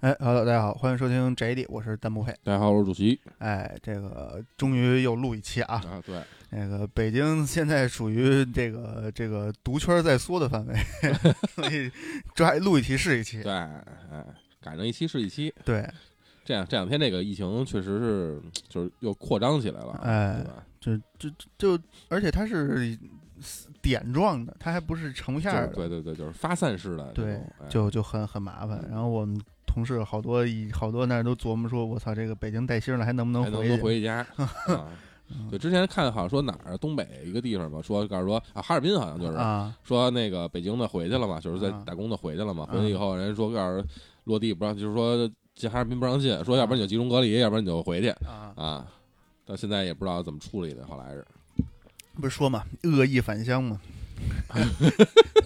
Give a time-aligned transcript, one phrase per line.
[0.00, 2.32] 哎，Hello，大家好，欢迎收听 JD，我是弹幕配。
[2.44, 3.20] 大家好，我是主席。
[3.38, 5.82] 哎，这个终于又录一期啊！
[5.90, 10.74] 啊，对，那个北京现在属于这个这个毒圈在缩的范围，
[11.52, 11.90] 所以
[12.32, 13.42] 抓录一期是一期。
[13.42, 14.24] 对，哎，
[14.60, 15.52] 赶上一期是一期。
[15.64, 15.84] 对，
[16.44, 20.64] 这样这两天这个疫情确实是就是又扩张起来了，哎，对吧？
[20.78, 22.96] 就就就，而且它是
[23.82, 25.66] 点状的，它还不是成片的。
[25.74, 27.10] 对对对，就是发散式的。
[27.14, 28.80] 对，哎就就很很麻烦。
[28.88, 29.36] 然后我们
[29.68, 33.76] 同事好多一好多那儿都琢磨说，我操，这个北京带星了，还能不还能不回去？
[33.76, 34.26] 能回家？
[34.74, 34.88] 啊
[35.50, 43.86] 对，之前看好像说哪儿东北一个地方吧，说告诉说啊，哈尔滨好像就是啊说那个北京的回去了嘛，就是在啊打工的回去了嘛，啊回去以后人家说告诉
[44.24, 48.52] 落地不让，就是说进哈尔滨不让进，说要不然你就集中隔离，要不然你就回去啊！
[48.56, 48.86] 啊。
[49.44, 51.26] 到现在也不知道怎么处理的，后来是。
[52.20, 53.80] 不是说嘛，恶意返乡嘛。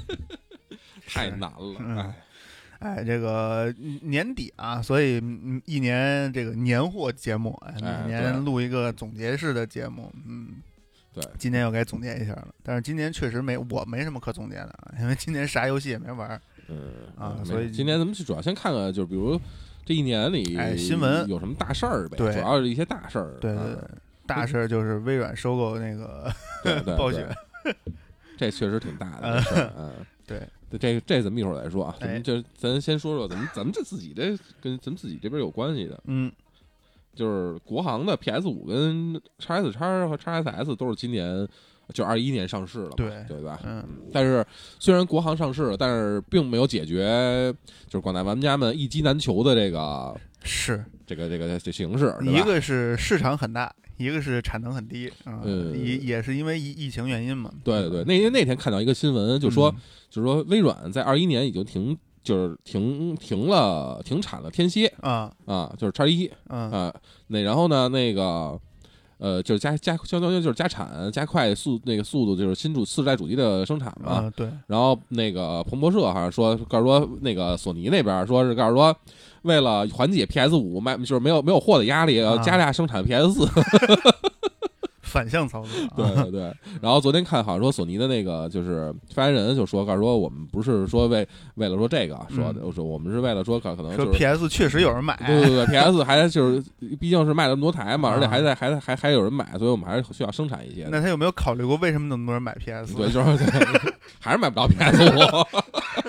[1.07, 2.23] 太难了，嗯哎，
[2.83, 10.49] 哎，这个年底啊，所以嗯一年这个年货节目，哎，哎每年录一个总结式的节目，嗯，
[11.15, 12.49] 对，今年又该总结一下了。
[12.63, 16.41] 但是今年确实没我没什么可总结的啊，因为今年啥游戏也没玩儿。
[16.69, 16.79] 嗯
[17.17, 19.39] 嗯啊所以今年咱们主要先看看，就是比如
[19.85, 23.79] 这一年里，哎新闻有什么大事儿呗，对主要是一些大事儿，啊对对对，
[24.27, 26.33] 大事儿就是微软收购那个
[26.97, 27.29] 暴雪，
[28.39, 29.93] 这确实挺大的这事儿，嗯。
[30.25, 30.41] 对
[30.79, 36.31] 这这咱们一会儿再说啊，咱哎们就咱先说说咱们咱们这自己这跟咱们自己这边有关系的，嗯，
[37.15, 41.47] 就是国行的 PS 五跟 x S 叉和 x SS 都是今年
[41.93, 43.61] 就二一年上市了嘛，对对吧？
[43.65, 44.45] 嗯，但是
[44.79, 47.53] 虽然国行上市了，但是并没有解决
[47.87, 57.51] 就是广大玩家们一机难求的这个是这个这个这形式，一个是市场很大，一个是产能很低啊，呃也也是因为疫疫情原因嘛。
[57.63, 59.77] 对对对，那天那天看到一个新闻，就说、嗯
[60.11, 66.95] 就是说微软在二一年已经停，就是停停了停产了天蝎啊，啊，就是叉一嗯啊，
[67.29, 68.61] 那然后呢那个。
[69.23, 74.15] 呃，就是加加，相当于就是加产加快速那个速度，就是新主次世代主机的生产嘛。
[74.15, 78.97] 啊，对，然后那个彭博社好像说，告诉说那个索尼那边说是告诉说，
[79.43, 83.49] 为了缓解 PS 五卖就是没有没有货的压力，要啊加大生产 PS 四。
[85.13, 85.93] 反向操作啊。
[85.97, 86.55] 对对对。
[86.81, 94.19] 然后昨天看好像说索尼的那个就是发言人就说，告诉说我们不是说为为了说这个说的，我说我们是为了说可可能就是。
[94.19, 96.63] PS 确实有人买，对对对，PS 还就是，
[96.99, 100.89] 毕竟是卖了那么多台嘛，啊而且还在还还还有人买，所以我们还是需要生产一些。
[100.91, 102.95] 那他有没有考虑过为什么那么多人买 PS？
[102.95, 103.45] 对，就是
[104.19, 105.19] 还是买不到 PS 五。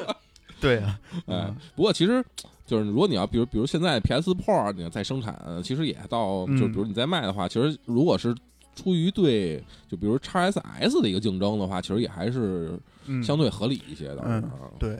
[0.61, 0.97] 对啊，
[1.27, 2.23] 哎嗯，不过其实
[2.65, 8.33] 就是如果你要比如比如现在 PS Pro 你要再生产，其实也到嗯就比如你再卖的话，其实如果是
[8.75, 14.21] 出于对就比如 x SS 的一个竞争的话，其实也还是嗯，相对合理一些的。
[14.25, 14.51] 嗯啊。
[14.79, 14.97] 对，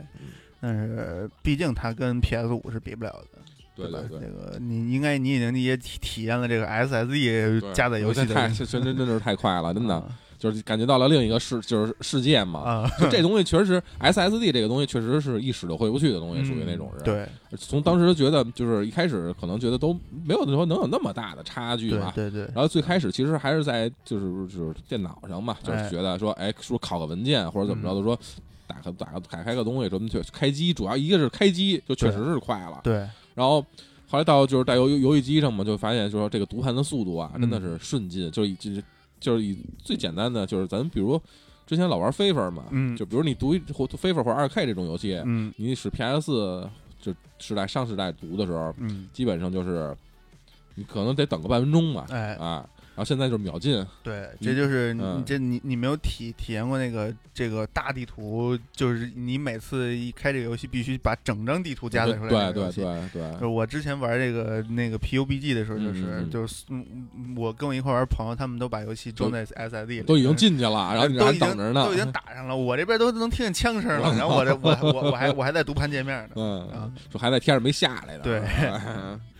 [0.60, 3.40] 但是毕竟它跟 PS 五是比不了的，
[3.76, 4.20] 对对对。
[4.20, 9.96] 这个你应该你已经也体体验了这个 SSE 加载游戏的太真真真的是太快了，真的。
[9.96, 12.60] 啊就是感觉到了另一个世就是世界嘛。
[12.60, 17.28] 啊，就这东西确实是 SSD 这个东西确实是一使就回不去的东西，属于那种人。，嗯对
[17.58, 19.94] 从当时觉得就是一开始可能觉得都
[20.26, 28.18] 没有说能有那么大的差距吧，对对对，然后最开始其实还是在就是就是电脑上嘛，就是哎觉得说，哎，说拷个文件或者怎么着的，说
[28.66, 32.96] 打开打开打开个东西什么就开机，主要一个是开机就确实是快了，对
[33.36, 33.62] 然后
[34.10, 38.84] 后来到就是在游游戏机上嘛，就发现就是说这个读盘的速度啊，嗯真的是瞬进，就是以就是
[39.24, 41.20] 就是以最简单的就是咱比如
[41.66, 46.70] 之前老玩 FIFA 嘛，嗯就比如你读一或 FIFA 或者二 K 这种游戏，嗯你使 PS
[47.02, 49.96] 就时代上时代读的时候，嗯，基本上就是
[50.76, 53.86] 你可能得等个半分钟吧，哎，啊，然后现在就是秒进。
[54.04, 55.24] 对，这就是你嗯。
[55.26, 62.72] 这你你没有体体验过那个这个大地图，就是你每次一开这个游戏必须把整张地图加载出来对对。
[62.72, 63.32] 对对。
[63.34, 66.66] 就是我之前玩这个那个 PUBG 的时候，就是、嗯就是
[67.36, 78.22] 我跟我一块玩朋友，他们都把游戏装在 SSD 里，都已经进去了，然后你还都已经等着呢，都已经打上了，我这边都能听见枪声了， 然后我这我我我还我还在读盘界面呢， 嗯啊，说还在天上没下来呢。
[78.24, 78.40] 对。
[78.96, 79.20] 嗯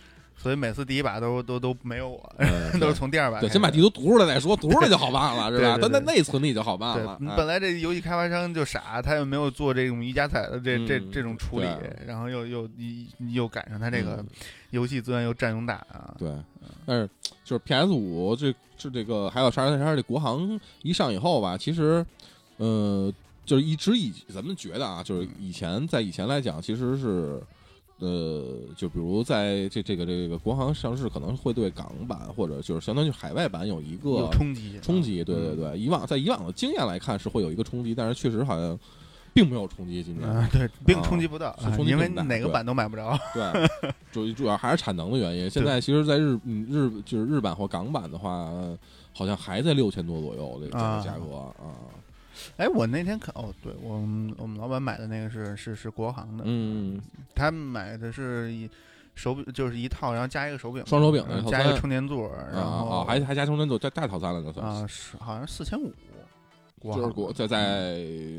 [0.44, 2.48] 所以每次第一把都都都没有我，嗯
[2.78, 5.58] 都是从第二把对，先把地图读出来再说，读出来就好办了， 是吧？
[5.58, 11.66] 对对对但在内存里就好办对了。，哎你本来这游戏开发商就傻，他又没有做这种一加彩的这这嗯这种处理，
[12.06, 12.68] 然后又又
[13.18, 14.26] 又又赶上他这个嗯
[14.68, 16.30] 游戏资源又占用大啊，对，
[16.84, 17.08] 但是
[17.42, 22.04] 就是 PS 五这这这个还有叉叉叉这国行一上以后吧，其实，
[22.58, 23.10] 呃，
[23.46, 27.40] 就是一直以咱们觉得啊，就是以前在以前来讲，其实是。
[28.04, 28.44] 呃，
[28.76, 38.78] 就比如在这这个这个国行上市，可能会对港版或者就是相当于海外版有一个冲击冲击，对对嗯对，以往在以往的经验来看是会有一个冲击，但是确实好像
[39.32, 40.28] 并没有冲击今年。
[40.28, 41.56] 啊，对，并冲击不到，
[41.86, 43.18] 因为哪个版都买不着。
[43.32, 43.42] 对，
[44.12, 45.48] 主主要还是产能的原因。
[45.48, 48.78] 现在其实，在日嗯日就是日版或港版的话，呃
[49.12, 51.72] 好像还在六千多左右这个这啊个价格啊。
[52.56, 57.00] 哎，我那天看，哦，对我们我们老板买的那个是是是国行的，嗯，
[57.34, 58.68] 他买的是一
[59.14, 65.16] 手柄，就是一套，然后加一个手柄，双手柄的套嗯加一个充电座，啊然后啊，还还加充电座，再大套餐了，这算啊是。
[65.18, 65.92] 好像四千五，
[66.80, 67.58] 国就是行国在在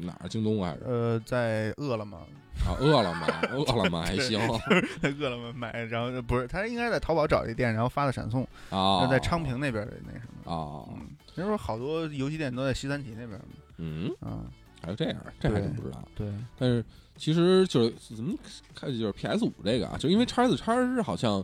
[0.04, 0.28] 哪儿？
[0.30, 0.84] 京东还是？
[0.86, 2.18] 呃在饿了么。
[2.66, 2.72] 啊？
[2.80, 4.40] 饿了么，饿了么还行
[5.02, 11.06] 在饿了么买，然后不是他应该在淘宝找了一店，然后发的闪送，啊那，在昌平那边的那什么，啊，嗯，
[11.36, 13.38] 那时候好多游戏店都在西三旗那边
[14.20, 14.46] 啊，
[14.82, 16.08] 还有这样，这还真不知道。
[16.16, 16.84] 对，但是
[17.16, 18.36] 其实就是怎么
[18.74, 21.44] 看，就是 PS 五这个啊，就因为叉 S 叉好像，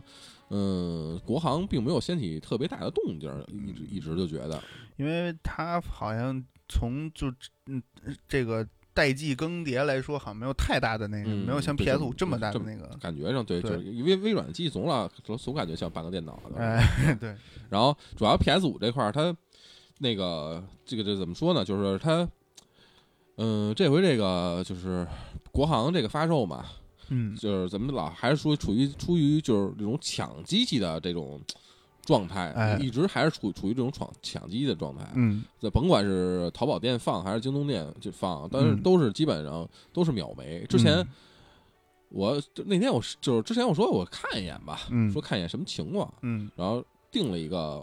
[0.50, 4.62] 嗯、国行并没有掀起特别大的动静儿，一直一直就觉得，
[4.96, 7.32] 因为它好像从就
[7.66, 7.82] 嗯
[8.28, 16.58] 这个代际更迭来说，好像没有太大的那个，嗯没有像 PS 五这么大的那个，感觉上对，对就是因为微软的机器总老总总感觉像半个电脑的。
[16.58, 17.34] 哎， 对，
[17.70, 19.34] 然后主要 PS 五这块儿，它
[20.02, 21.64] 那个这个这怎么说呢？
[21.64, 22.28] 就是它，
[23.36, 25.06] 嗯、这回这个就是
[25.52, 26.66] 国行这个发售嘛，
[27.08, 31.40] 嗯就是咱们老还是说处于处于就是这种抢机器的这种
[32.04, 35.08] 状态，哎一直还是处处于这种抢抢机的状态。
[35.14, 40.66] 嗯这甭管是淘宝店放还是京东店就放，但是嗯都是基本上都是秒没。
[40.66, 41.08] 之前嗯
[42.08, 47.80] 我那天我是就是之前我说我看一眼吧，嗯说看一眼什么情况，嗯然后定了一个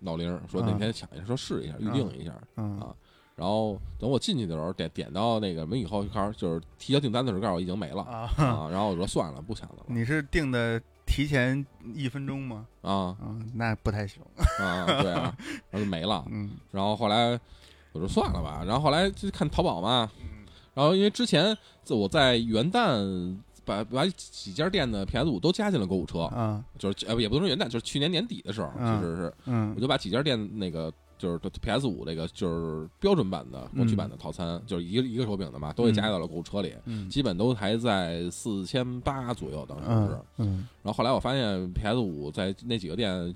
[0.00, 2.32] 闹铃，说那啊天抢一下，说试一下，预定一下。
[2.56, 2.94] 嗯啊
[3.36, 8.68] 然后等我进去的时候，点点到那个什么以后，开始就是提交订单的时候，告诉我已经没了啊，啊。
[8.70, 11.64] 然后我说算了，不抢了你是定的提前
[11.94, 12.66] 一分钟吗？
[12.82, 14.22] 啊啊，那不太行。
[14.58, 15.34] 啊，对啊，
[15.70, 16.22] 然后就没了。
[16.30, 17.30] 嗯然后后来
[17.92, 20.44] 我说算了吧，然后后来就看淘宝嘛，嗯
[20.74, 23.34] 然后因为之前在我在元旦
[23.70, 40.14] 把把几家店的 PS 五都加进了购物车，啊就是呃也不能说元旦，就是去年年底的时候，其嗯实是嗯我就把几家店那个就是 PS 五这个就是标准版的模具版的套餐，就是一个一个手柄的嘛，都给加到了购物车里，嗯基本都还在四千八左右，当时是。
[40.14, 43.34] 嗯嗯然后后来我发现 PS 五在那几个店。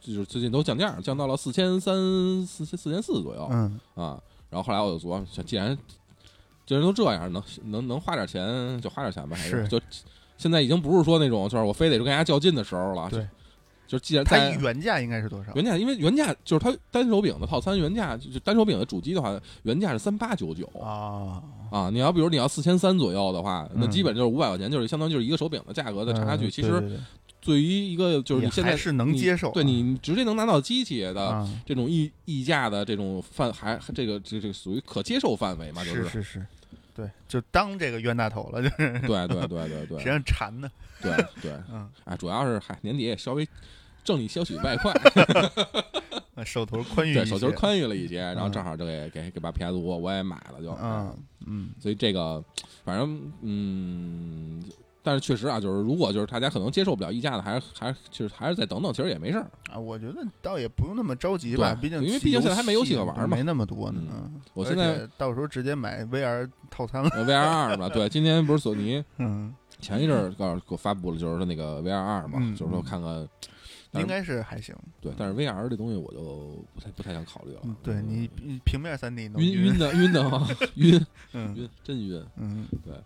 [0.00, 1.94] 就是最近都降价，降到了四千三、
[2.46, 4.18] 四千四千四左右嗯啊。
[4.48, 5.76] 然后后来我就琢磨，既然
[6.66, 9.80] 既然都这样，能能能花点钱就花点钱吧，还是就
[10.36, 13.08] 现在已经不是说那种就是我非得是跟人家较劲的时候了。
[13.10, 13.20] 对
[13.86, 15.52] 就，就既然它在原价应该是多少？
[15.54, 21.90] 原价，因为原价就是它单手柄的套餐原价，就是单手柄的主机的话，原价是三八九九啊，啊。
[21.90, 26.50] 你要比如你要四千三左右的话，那嗯基本就是五百块钱，就是相当于就是一个手柄的价格的差距。
[26.50, 27.04] 其实嗯
[27.44, 29.52] 对于一个就是你现在还是能接受啊。
[29.52, 35.84] 对你直接能拿到机器的啊，这种溢溢价的这种范，还这个这这个属于可接受范围嘛？
[35.84, 36.08] 就是。
[36.08, 36.46] 是是，
[36.94, 38.98] 对，就当这个冤大头了，就是。
[39.00, 39.98] 对对对对对。
[40.02, 40.70] 谁让馋呢，
[41.02, 43.46] 对对， 嗯，哎，主要是嗨年底也稍微
[44.02, 44.92] 挣一些许外快，
[46.34, 48.52] 呃 手头宽裕对，手头宽裕了一些，然后嗯。
[48.52, 51.70] 正好就给给给把 PS 五我也买了就，嗯嗯。
[51.80, 52.42] 所以这个
[52.84, 54.62] 反正嗯，
[55.06, 59.46] 但是确实啊，就是如果就是大家可能接受不了溢价的，还是还是就是还是再等等，其实也没事儿。
[59.70, 63.36] 啊，我觉得倒也不用那么着急吧，毕竟因为毕竟现在还没游戏可玩嘛。
[63.36, 64.00] 没那么多呢。
[64.54, 67.10] 我现在到时候直接买 VR 套餐了。
[67.10, 73.28] 呃 VR 二吧，对， 今天不是索尼嗯，前一阵儿告诉给我发布了，就是说那个 VR 二嘛，嗯就是说看看，
[73.92, 74.74] 应该是还行。
[75.02, 77.60] 对，但是 VR 这东西我就不太不太想考虑了。
[77.64, 79.78] 嗯，，对你你平面三 D 能晕晕。
[79.78, 81.54] 的晕的慌晕 嗯。
[81.56, 82.96] 晕真晕，嗯，所以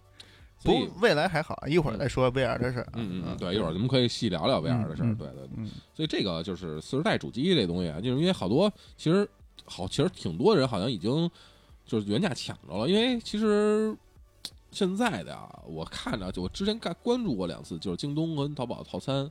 [0.62, 2.85] 不过未来还好，一会儿再说 VR 的事。
[2.95, 5.49] 嗯嗯嗯，对，一会儿咱们可以细聊聊 VR 的事对对
[5.95, 9.29] 所以这个就是四十代主机这东西啊，就是因为好多其实
[9.65, 11.31] 好，其实挺多人好像已经
[11.87, 13.97] 就是原价抢着了，因为其实
[14.71, 19.31] 现在的啊，我看着就我之前看关注过两次，就是京东跟淘宝套餐。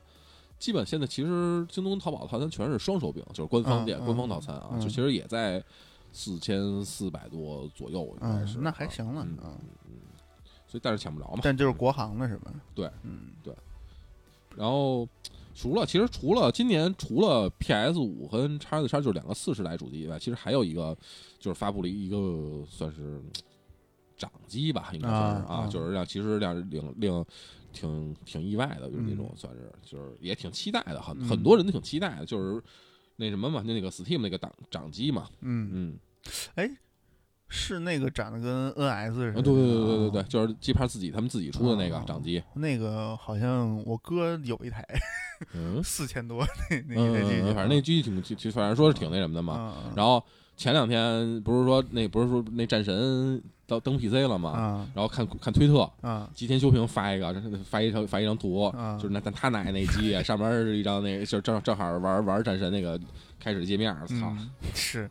[0.58, 5.62] 基本现在其实京东、淘宝套餐全是双手柄，就是官方店、官方套餐啊，嗯就其实也在
[6.12, 9.54] 四千四百多左右，应该嗯是、，那还行了嗯啊。
[10.68, 11.40] 所以但是抢不着嘛。
[11.42, 12.52] 但就是国行的是吧？
[12.74, 13.32] 对，嗯。
[13.42, 13.52] 对。
[14.56, 15.08] 然后
[15.54, 20.96] 除了其实除了今年除了 PS 五和 x S 叉就是两个四十代主机以外，其实还有一个
[21.38, 23.24] 就是发布了一个算是嗯
[24.16, 27.24] 掌机吧，应该算是啊啊就是让其实让令令
[27.72, 29.36] 挺挺意外的，就是那种嗯。
[29.36, 31.28] 算是就是也挺期待的，很嗯。
[31.28, 32.60] 很多人都挺期待的，就是
[33.14, 35.70] 那什么嘛，那个 Steam 那个掌掌机嘛，嗯，
[36.56, 36.76] 嗯，
[37.48, 39.38] 是那个长得跟 NS 似的。
[39.38, 44.84] 啊对对对对对对，啊就是机牌自己他们自己出的那个啊掌机，那个好像我哥有一台
[45.54, 49.54] 嗯 四千多那那那机器，嗯，反正那机器挺挺，反正说是挺那什么的嘛。
[49.56, 50.22] 嘛然后
[50.56, 54.50] 前两天不是说那不是说那战神到登 PC 了吗？
[54.50, 57.32] 啊然后看看推特，啊吉田修平发一个，
[57.64, 62.98] 发一张发一张图，啊就是那他奶奶那机啊上面是一张那个，就正正好玩玩战神那个
[63.38, 65.08] 开始界面，操，嗯，是。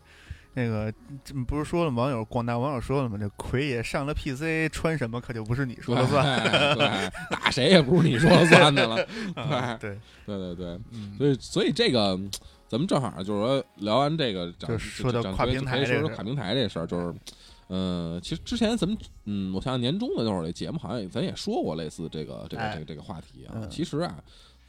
[0.58, 0.92] 那个
[1.24, 3.16] 这不是说了，网友广大网友说了吗？
[3.16, 6.42] 这奎爷上了 PC，穿什么可就不是你说了算。
[6.44, 8.96] 对， 对打谁也不是你说了算的了。
[9.40, 12.20] 啊对，对对对，嗯，所以所以这个
[12.68, 17.14] 咱们正好就是说聊完这个，就说到讲跨平台说说跨平台这事儿，就是。
[17.70, 23.52] 嗯，其实之前咱们，嗯，我想想年终的那会儿，那节目好像咱也说过类似这个这个哎这个这个话题啊。
[23.56, 24.16] 嗯其实啊，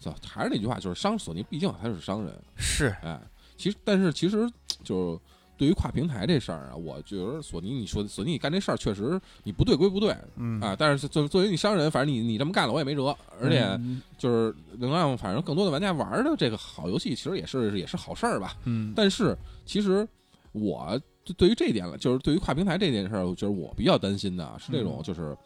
[0.01, 3.17] 操，还是那句话，就是商索尼毕竟还是商人，是，哎，
[3.57, 4.51] 其实但是其实
[4.83, 5.21] 就是
[5.59, 18.57] 对于跨平台这事儿啊，我觉得索尼你说索尼你干这事儿确实你不对归不对嗯啊，但是作作为你商人，反正你你这么干了我也没辙，而且嗯就是能让反正更多的玩家玩的这个好游戏，其实也是也是好事儿吧。
[18.65, 19.37] 嗯，但是
[19.67, 20.07] 其实
[20.53, 25.37] 我对对于这一点了，就是对于跨平台这件事儿，就是我比较担心的啊是这种嗯就是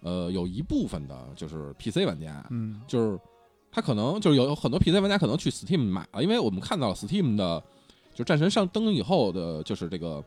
[0.00, 3.18] 呃有一部分的就是 PC 玩家，嗯就是
[3.70, 7.62] 他可能就是有有很多 PC 玩家可能去 Steam 买了，因为我们看到了 Steam 的，
[8.18, 10.20] 就战神上登以后的，就是这个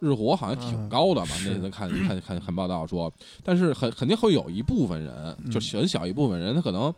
[0.00, 1.26] 日活好像挺嗯高的嘛。
[1.36, 3.12] 是那次看看看看报道说，
[3.44, 6.92] 但是很肯定会有一部分人，嗯就很小一部分人，他可能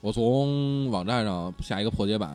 [0.00, 2.30] 我从网站上下一个破解版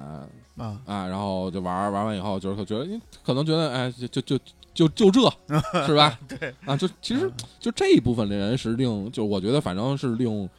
[0.57, 2.85] 啊，啊，然后就玩玩完以后，就是觉得
[3.23, 4.37] 可能觉得哎，就就就
[4.73, 6.19] 就就这是吧？
[6.27, 10.49] 对啊，就其实就这一部分的人是令，就我觉得反正是令，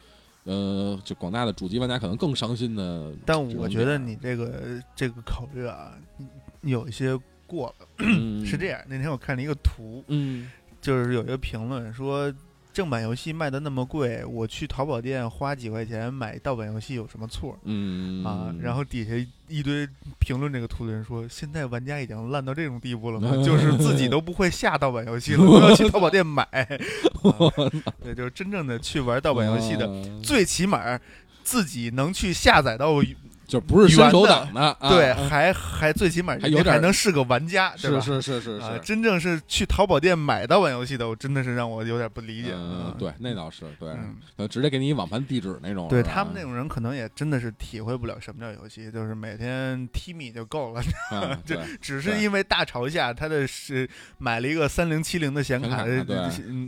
[0.45, 3.13] 呃，就广大的主机玩家可能更伤心的。
[3.23, 5.93] 但我觉得你这个这个考虑啊，
[6.71, 7.87] 有一些过了。
[7.99, 10.49] 嗯 是这样，那天我看了一个图，嗯
[10.81, 12.31] 就是有一个评论说，
[12.71, 17.57] 正版游戏卖的那么贵，我去淘宝店花几块钱买盗版游戏有什么错？
[17.63, 19.11] 嗯啊，然后底下
[19.47, 19.87] 一堆
[20.19, 23.31] 评论这个图的人说，现在玩家已经烂到这种地步了吗？
[23.43, 26.43] 就是自己都不会下盗版游戏了，都要去淘宝店买。
[26.53, 26.69] 啊
[28.03, 29.89] 对，就是真正的去玩盗版游戏， 的，
[30.21, 30.99] 最起码
[31.43, 32.93] 自己能去下载到，
[33.47, 37.99] 就不是伸手党的，啊对，啊还还最起码还有点还能是个玩家，对吧？
[38.01, 38.79] 是是是是啊，是。
[38.81, 42.51] 真正是去淘宝店买到玩游戏的，我真的是让我有点不理解。
[42.53, 45.87] 嗯，对，那倒是对，嗯呃直接给你网盘地址那种。
[45.87, 50.81] 对他们那种人，可能也真的是体会不了什么叫游戏，就是每天踢米就够了。
[51.11, 55.85] 啊，这对，只是因为大潮下，他的是买了一个三零七零的显卡，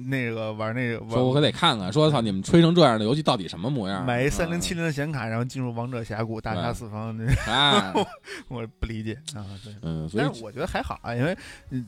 [0.07, 4.05] 那个玩那个说我可得看看，说操你们吹成这样的游戏到底什么模样？
[4.05, 7.93] 买一三零七嗯，零的显卡，然后进入王者峡谷大杀四方，这、啊，
[8.47, 9.45] 我不理解啊。
[9.63, 11.37] 对，嗯，所以但是我觉得还好啊，因为
[11.69, 11.85] 嗯。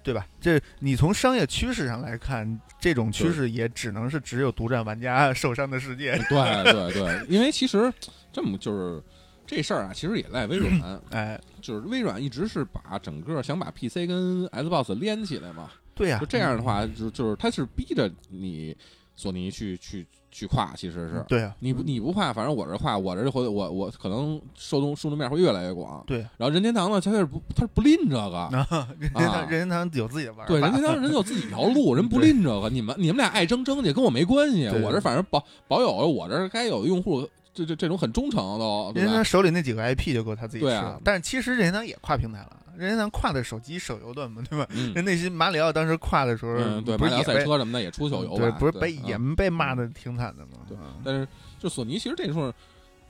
[0.00, 0.26] 对吧？
[0.40, 6.16] 这你从商业趋势上来看，这种趋势也只能是只有独占玩家受伤的世界。
[6.30, 7.92] 对对对，因为其实
[8.32, 9.02] 这么就是
[9.46, 18.74] 这事儿啊，其实也赖微软，哎，就是微软一直是把整个想把 PC 跟 Xbox 连起来嘛，对呀、就这样的话，就就是他是逼着你
[19.18, 21.24] 索尼去去去跨，其实是。
[21.26, 26.04] 对呀、你不你不跨，反正我这跨，我这会我我可能受众受众面会越来越广。
[26.06, 32.68] 对，然后任天堂呢，它是不它是不吝这个，啊，任天堂任天堂有自己的玩法，对，任天堂人有自己一条路，人不吝这个。
[32.70, 34.68] 你们你们俩爱争争去，跟我没关系。
[34.68, 39.24] 我这反正保保有我这该有的用户，这这这种很忠诚都，任天堂？
[39.24, 41.00] 手里那几个 IP 就够他自己吃了。
[41.02, 44.66] 但是其实任天堂也跨平台了，任天堂跨的手机手游端嘛，对吧？
[44.70, 48.52] 嗯人那些马里奥当时跨的时候，嗯，对，马里奥赛不是也被车什么的也出手游？
[48.58, 50.64] 不是被也嗯被骂的挺惨的嘛。
[50.68, 51.26] 对啊但是
[51.58, 52.52] 就索尼其实这时候，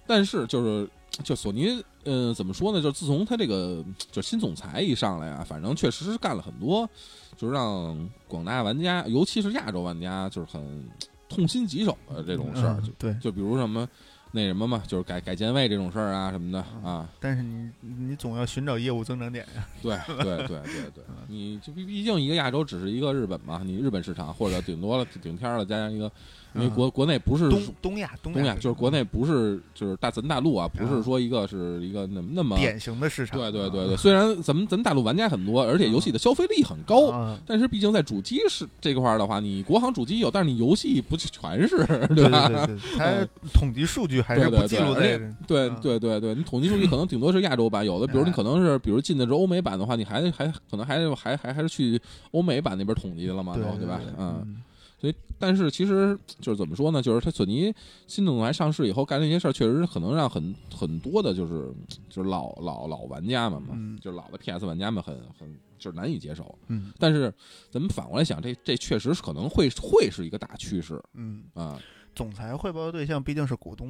[0.06, 0.88] 但是就是
[1.22, 2.80] 就索尼，呃，怎么说呢？
[2.80, 6.88] 就自从他这个就新总裁一上来啊，反正确实是干了很多，
[7.36, 10.88] 就是让广大玩家，尤其是亚洲玩家，就是很
[11.28, 12.80] 痛心疾首的这种事儿。
[12.96, 13.86] 对，就比如什么
[14.30, 19.66] 那什么嘛，就是改改键位这种事儿啊什么的啊，但是你你总要寻找业务增长点呀。
[19.82, 26.10] 对对对对对 嗯，你就毕毕竟一个亚洲只是一个日本嘛，你日本市场或者顶多了顶天儿了，加上一个，
[26.54, 33.38] 因为国国内不是嗯东东亚东东亚，就是国内不是就是大咱大陆啊，不是说一个是一个那么那么典型的市场。
[33.38, 41.76] 对对对对，虽然咱们咱们大陆玩家很多，而且游戏的消费力很高，啊，但是毕竟在主机是这块儿的话，你国行主机有，但是你游戏不全是，
[42.14, 42.48] 对吧？
[42.48, 52.00] 对对 对，它统计数据还是对对不记录在对对嗯对对对，你统计数据可能顶多是亚洲版，有的比如你可能是比如进的是欧美版的话，你还还可能还还还还是去
[52.32, 54.00] 欧美版那边统计了嘛，对都对吧？
[54.18, 54.56] 嗯，嗯
[55.00, 57.00] 所以但是其实就是怎么说呢？
[57.00, 57.72] 就是它索尼
[58.06, 61.72] 新总裁上市以后干那些事儿，确实可能让很很多的就是
[62.08, 66.58] 就是老老老玩家们嘛，嗯就是老的 PS 玩家们很很就是难以接受。
[66.66, 67.32] 嗯但是
[67.70, 71.80] 咱们反过来想，这这确实是可能会会是一个大趋势嗯，啊。
[72.14, 73.88] 总裁汇报的对象毕竟是股东，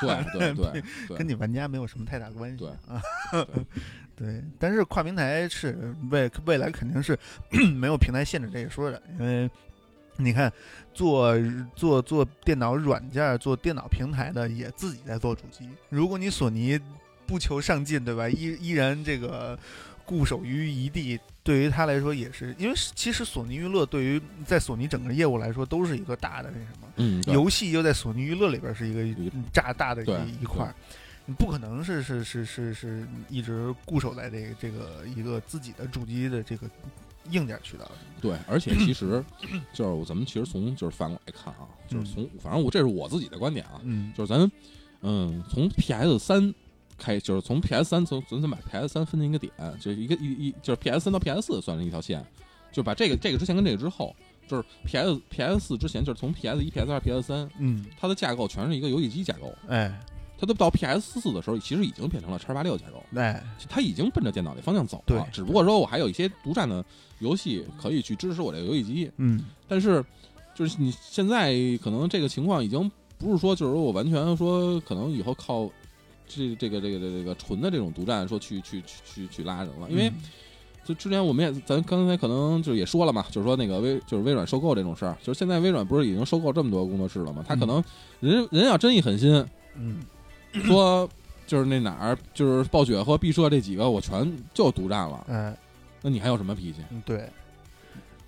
[0.00, 3.02] 对对 对对，跟你玩家没有什么太大关系对啊。
[3.44, 3.66] 对
[4.14, 7.18] 对，但是跨平台是未未来肯定是
[7.74, 9.50] 没有平台限制这一说的，因为
[10.18, 10.52] 你看
[10.94, 11.34] 做
[11.74, 15.68] 做做电脑软件、做电脑平台的也自己在做主机。
[15.88, 16.80] 如果你索尼
[17.26, 18.28] 不求上进，对吧？
[18.28, 19.58] 依依然这个
[20.04, 26.88] 固守于一地，对于他来说也是，因为其实索尼娱乐对于在索尼整个业务来说都是一个大的那什么。
[26.96, 30.72] 嗯，游戏又在索尼娱乐里边是一个炸大的一一块，
[31.24, 36.70] 你不可能是是是是是一直固守在这个这个一个自己的主机的这个
[37.30, 37.90] 硬件渠道。
[38.20, 39.22] 对，而且其实
[39.72, 44.50] 就是咱们其实从就是反过来看啊，就是从反正我这是我自己的观点啊，嗯就是咱
[45.02, 46.52] 嗯从 PS 三
[46.98, 52.24] 开，就是从 PS 三从咱咱把 PS 三分成一个点，就是一个一一就是 PS 三到 PS 四算是一条线，
[52.72, 54.16] 就把这个这个之前跟这个之后，
[54.48, 59.94] 就是 PS PS 四之前就是从 PS 一 PS 二 PS 三，嗯，它的架构全是一个游戏机架构，哎
[60.38, 63.02] 它都到 PS 四的时候，其实已经变成了叉八六架构。
[63.18, 66.84] 哎，它已经奔着电脑那方向走对了，只不过说我还有一些独占的
[67.20, 70.04] 游戏可以去支持我这个游戏机，嗯但是
[70.54, 75.68] 就是你现在可能这个情况已经不是说就是说我完全说可能以后靠
[76.28, 80.14] 这这个这个这个这个纯的这种独占说去去去去去拉人了，因为嗯
[80.84, 87.44] 就之前我们也咱刚才可能就是也说了嘛，就是说那个微就是微软收购这种事儿，就是现在微软不是已经收购这么多工作室了吗？
[87.46, 87.82] 他可能
[88.20, 89.98] 人人要真一狠心嗯
[90.64, 91.08] 说。
[91.46, 95.24] 就是那哪儿，就是暴雪和毕设这几个，我全就独占了。
[95.28, 95.56] 嗯
[96.02, 97.28] 那你还有什么脾气，嗯对，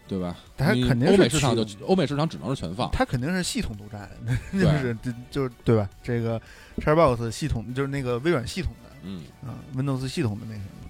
[0.06, 0.36] 对吧？
[0.56, 4.08] 他肯定是欧美市场就欧美市场只能是全放，它肯定是系统独占，
[4.54, 5.90] 就是就就是对吧？
[6.00, 6.40] 这个
[6.76, 8.90] Xbox 系统就是那个微软系统的。
[9.02, 10.87] 嗯，啊，Windows 系统的那什么。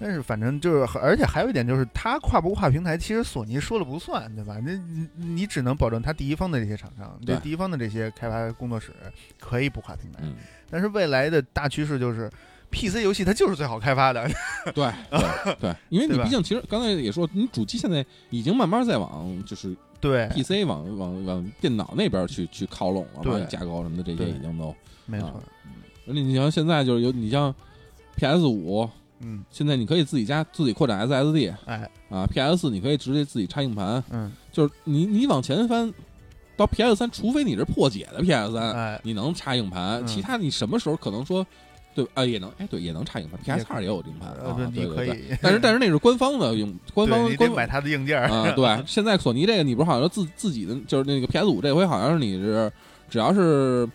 [0.00, 4.56] 但是反正就是，而且还有一点就是，它跨不跨平台，其实索尼说了不算，对吧？
[4.64, 8.92] 那你你只能保证它第一方的这些厂商，对第一方的这些开发工作室
[9.40, 10.20] 可以不跨平台。
[10.22, 10.34] 嗯，
[10.70, 12.30] 但是未来的大趋势就是
[12.70, 14.28] ，PC 游戏它就是最好开发的。
[14.74, 24.74] 对对 对，因为你毕竟其实刚才也说，你主机现在已经慢慢在往就是对，PC 往往往电脑那边去去靠拢了，对嘛，架构什么的这些已经都，
[25.06, 25.40] 没错啊。
[26.06, 27.52] 而且你像现在就是有你像
[28.16, 28.88] PS 五，
[29.20, 35.92] 嗯，现在你可以自己加自己扩展 SSD 哎，啊，PS 四你可以直接自己插硬盘，嗯，就是你你往前翻
[36.56, 40.06] 到 PS 三，除非你是破解的 PS 三，哎，你能插硬盘，嗯。
[40.06, 41.46] 其他你什么时候可能说，
[41.94, 48.28] 对啊也能，哎对也能插硬盘，PS 二也有硬盘呃，啊，对，对对对，你可以，但是但是那是官方的用， 官对方官你得买它的硬件儿。
[48.28, 52.70] 啊，对， 现在索尼这个你不是好像自自己的就是那个 PS 五这回好像是你是
[53.10, 53.88] 只要是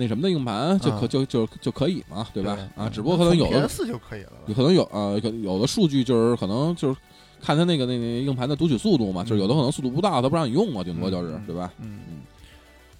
[0.00, 2.52] 那什么的硬盘就可啊就就就可以嘛，对吧？
[2.74, 6.98] 啊，嗯只不过可能有的 PS 就可以了可能有呃有有的数据就是可能就是
[7.40, 11.72] 看它那个那个硬盘的读取速度嘛，就是有的可能速度不到，它不让你用啊，顶多就是嗯对吧？
[11.80, 12.16] 嗯嗯，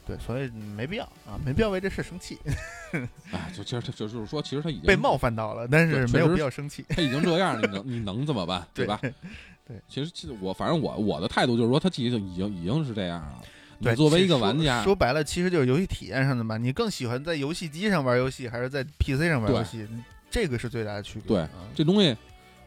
[0.06, 2.38] 对，所以没必要啊，没必要为这事生气，
[3.32, 6.84] 哎，就其实他就就是说，其实他已经被冒犯到了，但是没有必要生气。
[6.88, 8.66] 他已经这样了， 你能你能怎么办？
[8.74, 8.98] 对吧？
[9.66, 13.38] 对，其实其实我反正我我的态度就是说，他其实已经已经是这样了。
[13.82, 16.56] 对，你作为一个玩家，说白了，其实就是游戏体验上的嘛。
[16.56, 19.86] 你更喜欢在游戏机上玩游戏，还是在 PC 上玩游戏？
[20.30, 21.28] 这个是最大的区别。
[21.28, 22.16] 对啊这东西，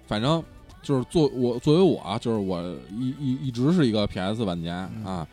[0.08, 0.44] 反正
[0.82, 5.28] 就是作我作为我啊，就是我一一一直是一个 PS 玩家嗯啊。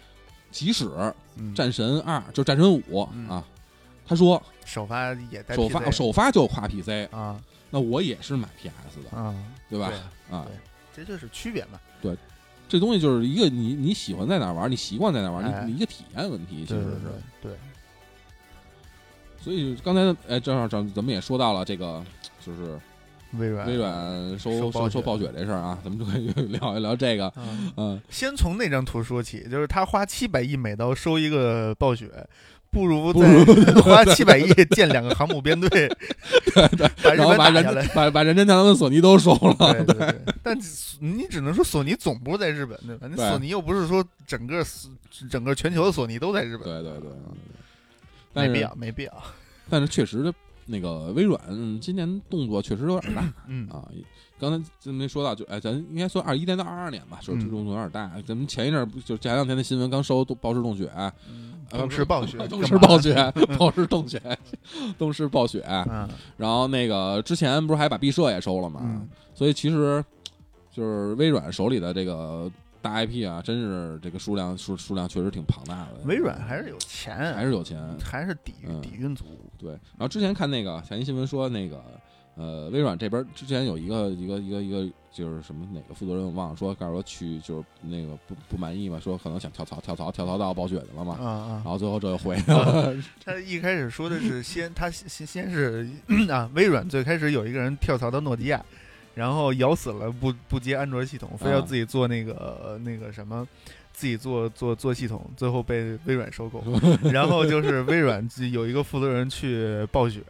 [0.52, 0.90] 即使
[1.36, 3.44] 嗯战神二就战神五嗯啊，
[4.04, 7.40] 他说首发也带首发首发就跨 PC，啊
[7.70, 9.32] 那我也是买 PS 的，啊，
[9.68, 9.92] 对吧？
[10.28, 10.44] 对啊，
[10.92, 11.78] 这就是区别嘛。
[12.70, 16.90] 这东西就是一个你你喜欢在哪玩，你习惯在哪玩，哎你你一个体验问题，其实是。
[17.42, 17.52] 对对，
[19.42, 22.00] 所以刚才哎，正好咱咱们也说到了这个，
[22.46, 22.78] 就是
[23.32, 27.26] 微软微软收收暴雪收暴雪这事儿啊，咱们就可以聊一聊这个。
[27.26, 32.08] 啊嗯，先从那张图说起，就是他花七百亿美刀收一个暴雪，
[32.70, 33.44] 不如不如
[33.82, 35.90] 花七百亿建两个航母编队，
[37.02, 37.88] 然后把人。
[37.94, 39.72] 把把任天堂跟索尼都收了。
[39.74, 40.56] 对对对，但
[41.00, 43.08] 你只能说索尼总部在日本，对吧？
[43.10, 44.64] 那索尼又不是说整个
[45.28, 47.10] 整个全球的索尼都在日本，对对对，
[48.48, 49.12] 没必要，没必要。
[49.68, 50.32] 但是确实的，
[50.66, 51.40] 那个微软
[51.80, 53.88] 今年动作确实有点大嗯啊。
[54.38, 58.10] 刚才咱没说到，就哎，咱应该说二一年到二二年吧，就是嗯这动作有点大。
[58.26, 60.90] 咱们前一阵就前两天的新闻刚收暴尸洞雪，
[61.70, 64.20] 东视 暴雪，东视暴雪，暴尸洞雪，
[64.98, 65.64] 东视暴雪。
[65.88, 68.80] 嗯然后那个之前不是还把毕设也收了吗？
[68.84, 70.04] 嗯所以其实
[70.70, 72.50] 就是微软手里的这个
[72.82, 76.00] 大 IP 啊，真是这个数量数数量确实挺庞大的。
[76.04, 79.24] 微软还是有钱，还是有钱，还是底嗯底蕴足。
[79.58, 79.70] 对。
[79.70, 81.82] 然后之前看那个财经新闻说，那个
[82.36, 91.64] 呃，微软这边之前有一个一个一个一个就是什么哪个负责人我忘了说，告诉我去就是那个不不满意嘛，说可能想跳槽跳槽跳槽到暴雪去了嘛，啊啊然！
[91.64, 92.94] 后最后这又回来了，
[93.24, 95.88] 他一开始说的是先，他先先是
[96.30, 98.64] 啊，微软最开始有一个人跳槽到诺基亚，
[99.14, 103.46] 然后咬死了不不接安卓系统，非要啊自己做那个、那个什么，
[103.92, 106.62] 自己做做做系统，最后被微软收购。
[107.10, 110.22] 然后就是微软有一个负责人去暴雪。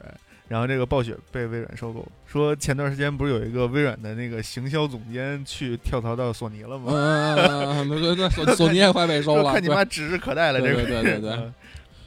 [0.51, 6.91] 然后这个暴雪被微软收购，说前段时间不是有一个微软的那个行销总监去跳槽到索尼了吗？
[6.93, 11.53] 嗯，对对对，索尼也快被收了，看你妈指日可待了，这个对对对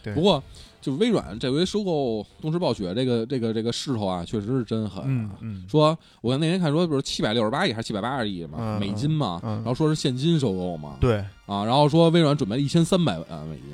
[0.03, 0.43] 对不过，
[0.81, 13.73] 就微软这回收购动视暴雪这个这个这个势头啊，确实是真狠、嗯，说，我那天看说，不是七百六十八亿还是七百八十亿嘛，美金嘛，然后说是现金收购嘛，对，啊，然后说微软准备了一千三百万美金，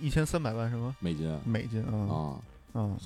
[0.00, 1.94] 一千三百万什么美金美金啊？
[2.12, 2.34] 啊，
[2.74, 2.96] 嗯，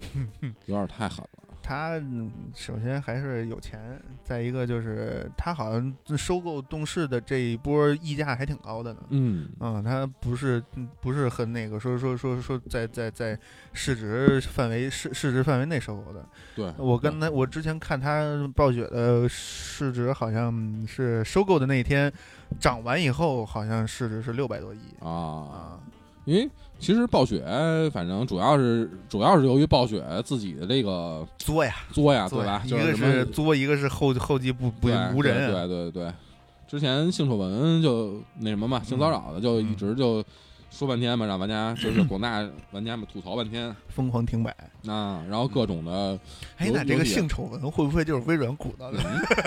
[0.66, 1.44] 有点太狠了。
[1.62, 9.00] 他嗯首先还是有钱，再一个就是他好像收购动视的这一波溢价还挺高的呢。
[9.10, 13.38] 嗯嗯，他不是嗯不是很那个说说说说在在在
[13.74, 16.26] 市值范围市市值范围内收购的。
[16.56, 22.10] 对，我跟他我之前看他暴雪的市值好像是收购的那一天
[22.58, 25.80] 涨完以后，好像市值是六百多亿啊，啊。
[26.24, 26.48] 因为
[26.80, 27.44] 其实暴雪
[27.92, 32.62] 反正主要是主要是由于暴雪自己的这个作呀，作呀，对吧？
[32.64, 35.66] 一个是作，一个是后后继不不对无人啊。
[35.66, 36.12] 对对对对，
[36.66, 40.24] 之前性丑闻就那什么嘛，性骚扰的就一直就
[40.70, 43.74] 说半天嘛，让玩家就是广大玩家们吐槽半天。
[43.88, 44.54] 疯狂停摆。
[44.86, 46.18] 啊，然后各种的，
[46.56, 48.98] 哎，那这个性丑闻会不会就是微软鼓捣的？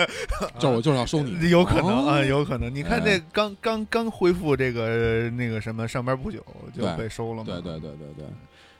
[0.60, 2.10] 就是我就是要收你，有可能哦。
[2.10, 2.72] 啊，有可能。
[2.72, 3.18] 你看哎。
[3.18, 7.44] 这刚刚刚恢复这个那个什么上班不久就被收了嘛？
[7.44, 8.26] 对对对对对，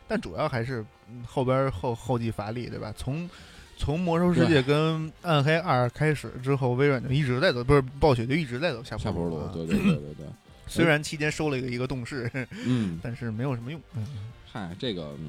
[0.06, 2.92] 但主要还是嗯后边后后继乏力，对吧？
[2.96, 3.28] 从
[3.76, 10.26] 从魔兽世界跟暗黑二开始之后，微软就一直在走，不是暴雪就一直在走下下坡路啊，对对对对对，
[10.66, 12.30] 虽然期间收了一个一个动视，
[12.66, 13.80] 嗯， 但是没有什么用。
[13.96, 14.06] 嗯，
[14.50, 15.28] 嗨，这个嗯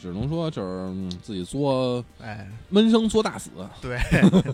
[0.00, 3.98] 只能说就是嗯自己作哎，闷声作大死，对。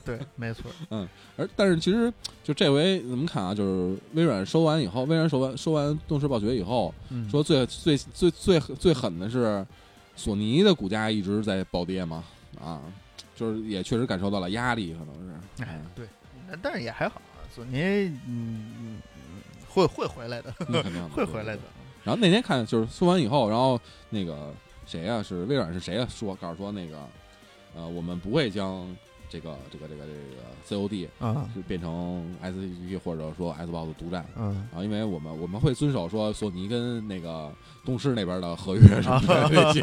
[0.05, 0.71] 对，没错。
[0.91, 1.07] 嗯
[1.37, 2.13] 而但是其实
[2.45, 9.67] 就这回咱们看啊，就是微软收完以后，微软收完收完动视暴雪以后，嗯，说最最最最最狠的是
[10.15, 12.23] 索尼的股价一直在暴跌嘛，
[12.63, 12.81] 啊，
[13.35, 16.07] 就是也确实感受到了压力，可能是，哎嗯，对，
[16.49, 17.81] 但但是也还好啊，索尼
[18.29, 18.97] 嗯嗯
[19.73, 21.63] 会会回来的，那肯定会回来的。。
[22.05, 23.81] 然后那天看就是说完以后，然后
[24.11, 24.53] 那个
[24.87, 26.99] 谁呀、是微软是谁呀、说告诉说那个
[27.75, 28.85] 呃，我们不会将
[29.31, 34.27] 这个这个这个这个 COD 啊是变成 SCP 或者说 Xbox 独占。
[34.37, 37.51] 嗯然后，因为我们我们会遵守说索尼跟那个
[37.85, 39.81] 东视那边的合约什么的这些，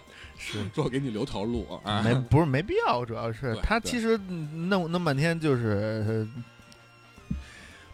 [0.38, 2.00] 是 说给你留条路啊。
[2.02, 6.42] 没不是没必要，主要是对对他其实嗯弄弄半天就是呃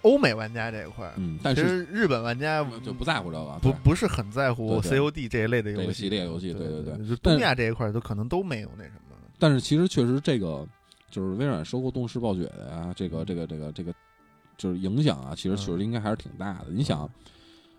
[0.04, 6.96] 欧美玩家这一块儿，嗯，但是日本玩家就不在乎这个，不不是很在乎 COD 这一类的游这个戏，系列游戏对对对。
[6.96, 9.16] 对，就东亚这一块儿都可能都没有那什么。
[9.38, 10.66] 但是其实确实这个
[11.10, 13.92] 就是微软收购动视暴雪的呀，这个这个这个这个
[14.56, 16.66] 就是影响啊，其实确实应该还是挺大的。
[16.68, 17.10] 你想，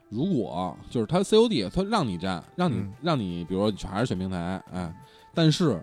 [0.09, 2.93] 如果就是它 COD 它让你占，让你、嗯。
[3.01, 4.93] 让你，比如说你还是选平台，哎，
[5.33, 5.81] 但是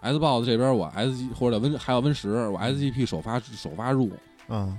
[0.00, 4.10] S box 这边我 S G 或者 Win 还有 Win 十，我 SGP 首发首发入，
[4.48, 4.78] 嗯，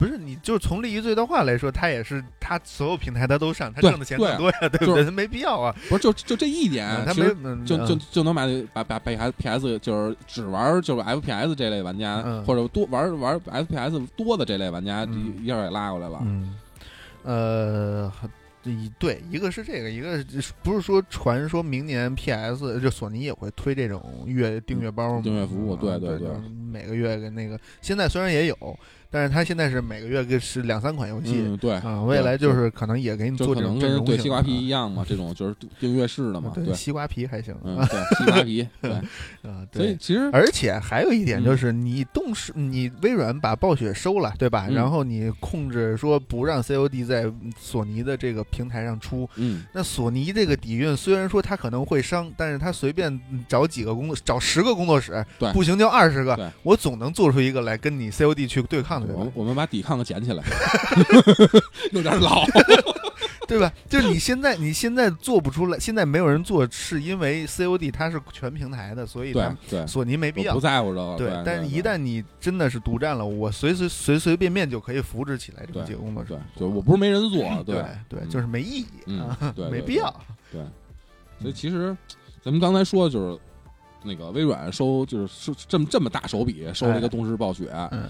[0.00, 5.04] 不是，你就从利益最大化来说，他也是他所有平台他都上，他挣的钱对更多呀，对不就是对？
[5.04, 16.18] 他没必要啊，不是就就这一点，嗯他没嗯就就嗯就能把把把 P S P S 就是只玩就是 F P S 这类玩家，嗯或者多玩玩 F P S 多的这类玩家，嗯一一下给拉过来了。
[16.24, 16.56] 嗯，
[17.22, 18.12] 呃，
[18.64, 25.20] 一对，一个是这个，一个是不是说传说明年 PS 就索尼也会推这种月订阅包吗？
[25.22, 26.28] 订阅服务啊对对对
[26.70, 28.78] 每个月跟那个，现在虽然也有，
[29.10, 31.42] 但是它现在是每个月给是两三款游戏。
[31.46, 38.90] 嗯，对啊，未来就是可能也给你做这种对西瓜皮一样嘛，这种 就是订阅式的嘛，对，西瓜皮还行嗯，啊， 对，西瓜皮，对，
[39.50, 39.96] 啊所以对。
[39.96, 44.66] 其实而且还有一点嗯就是，你动视，你微软把暴雪收了，对吧？
[44.68, 59.32] 嗯然后你控制说不让 COD 在索尼的这个平台上出，嗯，那索尼这个底蕴虽然说它可能会伤，但是它随便找几个工作，找十个工作室，对不行就二十对个，我总能做出一个来跟你 COD 去对抗我们？
[59.34, 60.42] 我们把抵抗捡起来，
[61.92, 62.44] 有点老，
[63.48, 63.72] 对吧？
[63.88, 69.32] 就是你现在你现在做不出来，现在没有人做，是因为 COD 它是全平台的，所以
[69.68, 70.54] 对索尼没必要。
[70.54, 70.60] 不。
[70.60, 77.84] 在乎这个，对，但是一旦你真的是独占了，我随随随随便便就可以扶植起来这个工作室对，，就我不是没人做， 对。
[78.08, 79.20] 对，就是没意义
[79.70, 80.14] 没必要。
[80.52, 80.60] 对，
[81.40, 81.96] 所以其实
[82.42, 83.38] 咱们刚才说的就是
[84.02, 87.08] 那个微软收就是收这么这么大手笔收了一个哎。
[87.08, 88.08] 动视暴雪，嗯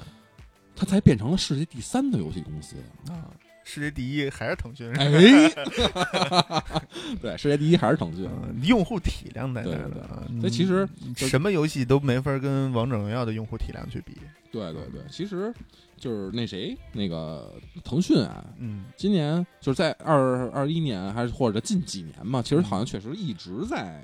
[0.81, 2.75] 它才变成了世界第三的游戏公司。
[3.11, 3.29] 啊，
[3.65, 5.11] 世界第一还是腾讯，哎，
[7.21, 8.27] 对，世界第一还是腾讯。
[8.43, 10.25] 嗯用户体量在那对对对儿的啊。
[10.41, 14.17] 所以其实什么游戏都没法跟王者荣耀的用户体量去比。
[14.51, 15.53] 对对对，其实
[15.99, 17.53] 就是那谁，那个
[17.85, 24.03] 腾讯啊，嗯今年就是在二二一年还是或者近几年嘛，其实好像确实一直在。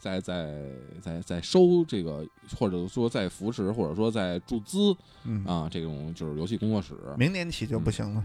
[0.00, 0.64] 在在
[1.00, 2.26] 在在收这个，
[2.58, 6.94] 或者说在扶持，或者说在注资嗯，啊，这种就是游戏工作室。
[7.16, 8.24] 明年起就不行了。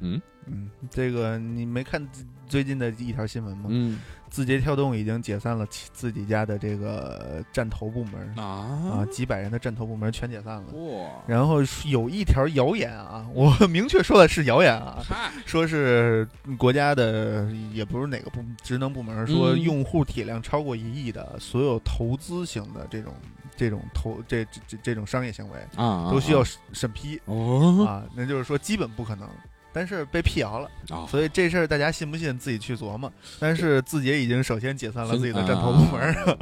[0.00, 2.04] 嗯嗯，这个你没看
[2.48, 3.66] 最近的一条新闻吗？
[3.68, 4.00] 嗯
[4.30, 10.72] 字节跳动已经解散了其自己家的这个战投部门啊，啊几百人的战投部门全解散了。
[10.72, 15.02] 哇，然后有一条谣言啊， 我明确说的是谣言啊，
[15.44, 19.60] 说是国家的也不是哪个部职能部门说嗯。
[19.60, 23.12] 用户体量超过一亿的所有投资型的这种
[23.56, 26.44] 这种投这这这这种商业行为啊，都需要啊。
[26.44, 27.20] 审审批。
[27.24, 27.84] 哦。
[27.84, 29.28] 啊，那就是说基本不可能。
[29.72, 33.12] 但是被辟谣了，啊，所以这事儿大家信不信自己去琢磨。
[33.38, 36.38] 但是字节已经首先解散了自己的战投部门儿，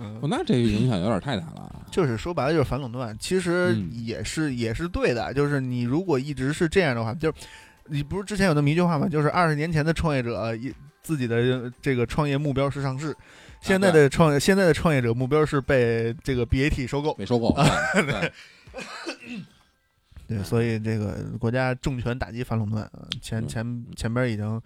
[0.00, 1.86] 嗯哦，那这个影响有点太大了。
[1.90, 5.32] 就是说白了就是反垄断，其实嗯也是、也是对的。
[5.32, 7.34] 就是你如果一直是这样的话，就是
[7.86, 9.08] 你不是之前有那么一句话吗？
[9.08, 13.14] 就是二十年前的创业者一自己的这个创业目标是上市，
[13.60, 17.14] 现在的创、现在的创业者目标是被这个 BAT 收购。
[17.18, 17.54] 没收购，
[17.94, 18.32] 对对
[20.26, 24.60] 对，所以这个国家重拳打击反垄断啊，前嗯前前边已经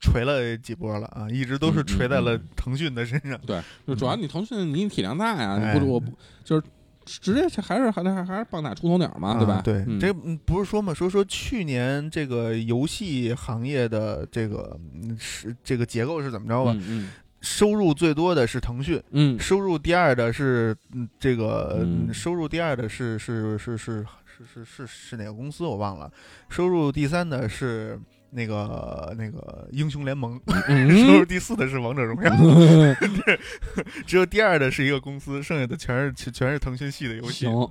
[0.00, 3.38] 锤了几波了啊，一直都是锤在了嗯嗯腾讯的身上。
[3.46, 6.62] 对，就主要你腾讯你体量大呀，不我不就是
[7.04, 9.62] 直接还是还是还是棒打出头鸟嘛，对吧啊？
[9.62, 16.76] 对，嗯这嗯不是说嘛，说说去年这个游戏行业的这个嗯是这个结构是怎么着吧？
[16.88, 17.10] 嗯
[17.42, 24.04] 收入最多的是腾讯，嗯收入第二的是嗯这个、嗯收入第二的是是是是
[24.36, 26.10] 是是是是哪个公司我忘了，
[26.48, 27.98] 收入第三的是
[28.30, 32.30] 那个那个英雄联盟，嗯 收入嗯，第四的是王者荣耀，
[34.06, 37.46] 只有第二的是一个公司，剩下的全是全全是腾讯系的游戏。
[37.46, 37.70] 行，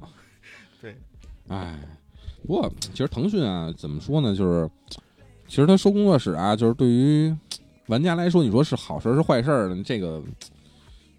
[0.82, 0.97] 对，
[1.49, 1.78] 哎，
[2.47, 4.69] 不过其实腾讯啊，怎么说呢，就是
[5.47, 7.36] 其实他收工作室啊，就是对于
[7.88, 9.84] 玩家来说，你说是好事儿是坏事儿？
[9.84, 10.23] 这个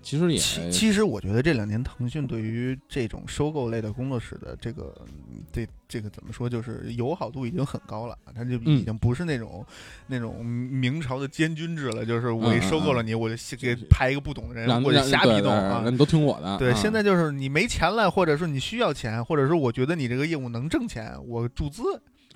[0.06, 9.66] 其实也其其实我觉得这两年腾讯对于这种收购类的工作室的这个嗯这这个怎么说，就是友好度已经很高了，它就已嗯经不是那种、
[10.06, 15.82] 那种明朝的监军制了，就是我一收购了你，我就给派一个不懂的人让让或者瞎逼弄啊。
[15.90, 16.56] 你都听我的。
[16.56, 21.82] 对，啊现在就是你没钱了，或者说你需要钱，或者说我觉得你这个业务能挣钱，我注资，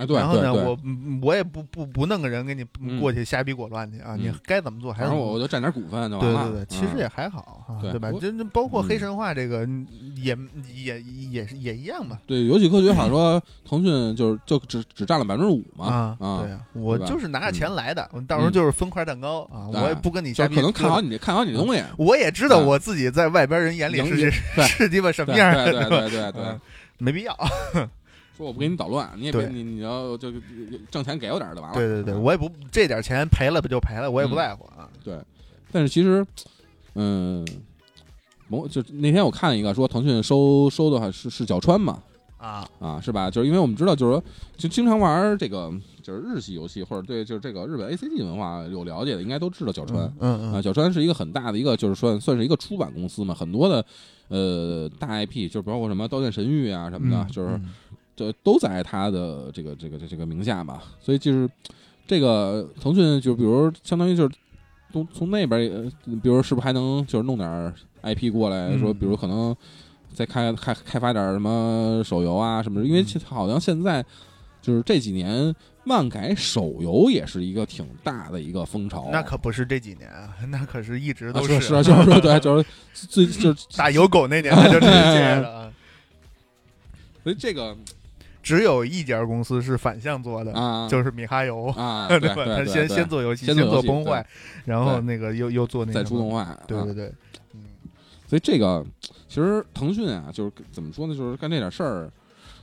[0.01, 6.11] 哎，对然后呢，我嗯我也不不不弄个人给你嗯过去瞎逼果乱去啊，你嗯该怎么做还是做我我就占点股份。
[6.13, 8.11] 对对对，其实嗯也还好哈，对对吧？
[8.13, 9.87] 我这这包括黑嗯神话这个嗯
[10.17, 10.37] 也
[10.75, 12.19] 也也是也一样吧。
[12.27, 20.55] 对游戏科学好像说腾讯就是就只只占了百分之五嘛啊，啊对，啊，我就是拿着嗯钱来的，我到时候就是分块蛋糕啊，我也不跟你就瞎逼。
[20.57, 26.33] 可能看好，你看好你的东西， 我也知道啊我自己在外边人眼里是是鸡巴什么样的，对 对吧？
[26.33, 26.59] 对对
[26.99, 27.35] 没必要。
[28.40, 30.33] 说我不给你捣乱，你也别你你要就
[30.90, 31.76] 挣钱给我点儿就完了。
[31.76, 34.88] 对对对，啊我也不这点钱赔了不就赔了，我也不嗯在乎啊。
[35.05, 35.18] 对，
[35.70, 36.26] 但是其实，
[36.94, 37.46] 嗯，
[38.48, 42.03] 某就那天我看一个说腾讯收收的话是是角川嘛，
[42.38, 43.31] 啊，啊是吧？
[43.31, 44.24] 就是因为我们知道，就是说
[44.57, 45.70] 就经常玩这个
[46.03, 50.05] 就是日系游戏或者对就是这个日本 A C G 文化有了解的，应该都知道角川。
[50.18, 53.85] 嗯，嗯嗯角川是一个很大的一个，就是算算是一个出版公司嘛，很多的
[54.29, 57.61] 呃大 IP，就包括什么《刀剑神域》啊什么的，嗯，就是
[58.29, 61.49] 嗯这都在他的这个这个这个名下嘛，所以就是
[62.07, 64.35] 这个腾讯就比如相当于就是
[64.93, 65.91] 从从那边呃，
[66.23, 69.55] 比如是不是还能就是弄点儿 IP 过来说，嗯比如可能
[70.13, 74.05] 再开开开发点儿什么手游啊什么的，因为好像现在
[74.61, 75.55] 就是这几年
[75.85, 84.87] 漫改手游也是一个挺大的一个风潮，那可不是这几年啊， 那可是一直都啊是是啊就是说对就是最 就是打有狗那年就是这
[85.21, 85.73] 样的啊。
[87.23, 87.77] 所以这个
[88.42, 90.88] 只有一家公司是反向做的，啊。
[90.88, 94.24] 就是米哈游，啊 对他先先做游戏，先做崩坏，
[94.64, 96.59] 然后那个又又做那个再出动画，啊。
[96.66, 97.12] 对对对，
[97.55, 97.61] 嗯。
[98.26, 98.85] 所以这个
[99.29, 102.11] 其实腾讯啊，就是怎么说呢，就是干这点事儿。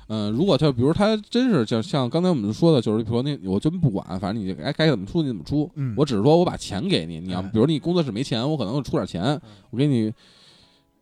[0.10, 5.94] 嗯、如果他比如他真是就像刚才我们说的，就是比如说那我真不管，反正你该该怎么出你怎么出，嗯。
[5.98, 9.22] 我只是说我把钱给你，你要哎比如你工作室没钱，我可能出点钱，
[9.70, 10.10] 我给你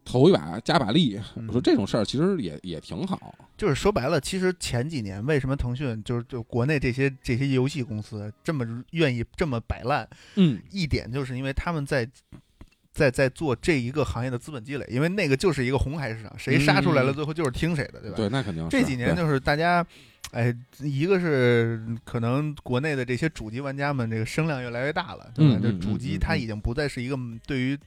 [0.05, 1.19] 投一把加把力。
[1.35, 12.07] 嗯我说这种事儿其实也也挺好，就是说白了，其实前几年为什么腾讯就是就国内这些这些游戏公司这么愿意这么摆烂，嗯一点就是因为他们在
[12.93, 18.15] 在在做这一个行业的资本积累，因为那个就是一个红海市场，谁杀出来了，嗯最后就是听谁的，对吧？
[18.15, 19.85] 对，那肯定这几年就是大家，
[20.31, 25.59] 哎，一个是可能国内的这些主机玩家们这个声量越来越大了，对吧？
[25.61, 27.77] 就主机它已经不再是一个对于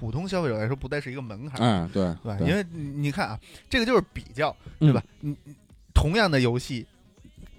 [0.00, 2.38] 普通消费者来说不再是一个门槛，嗯，对对吧？
[2.40, 5.02] 因为你你看啊，这个就是比较，对吧？
[5.20, 5.54] 你你
[5.94, 6.86] 同样的游戏。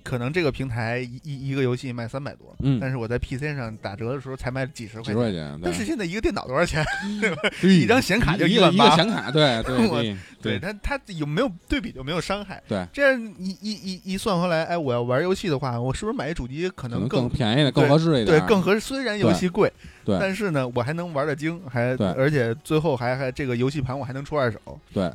[0.05, 5.15] 可能这个平台一一一个游戏卖三百多，嗯但是我在 PC 上打折的时候才卖几十块钱。
[5.15, 6.85] 块钱，但是现在一个电脑多少钱？
[7.19, 12.61] 对 一张显卡就一个一个万八，显卡，对对 我对对它它有没有对比就没有伤害。
[12.67, 18.79] 对，这样一一一一算回来，哎，我要玩游戏的话，我是不是买一主机可可能能更便宜的、更合适一点，对更合适？
[18.79, 19.73] 虽然游戏贵，
[20.05, 24.59] 对但是呢，我还能玩的精，还而且最后还还这个游戏盘我还能出二手。
[24.93, 25.11] 对，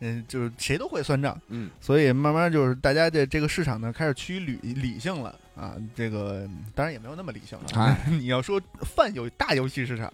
[0.00, 5.76] 嗯，就是谁都会算账，嗯，所以慢慢就是大家的这个市场呢开始趋于理理性了啊。
[5.94, 7.80] 这个当然也没有那么理性了。
[7.80, 10.12] 啊 你要说泛游大游戏市场，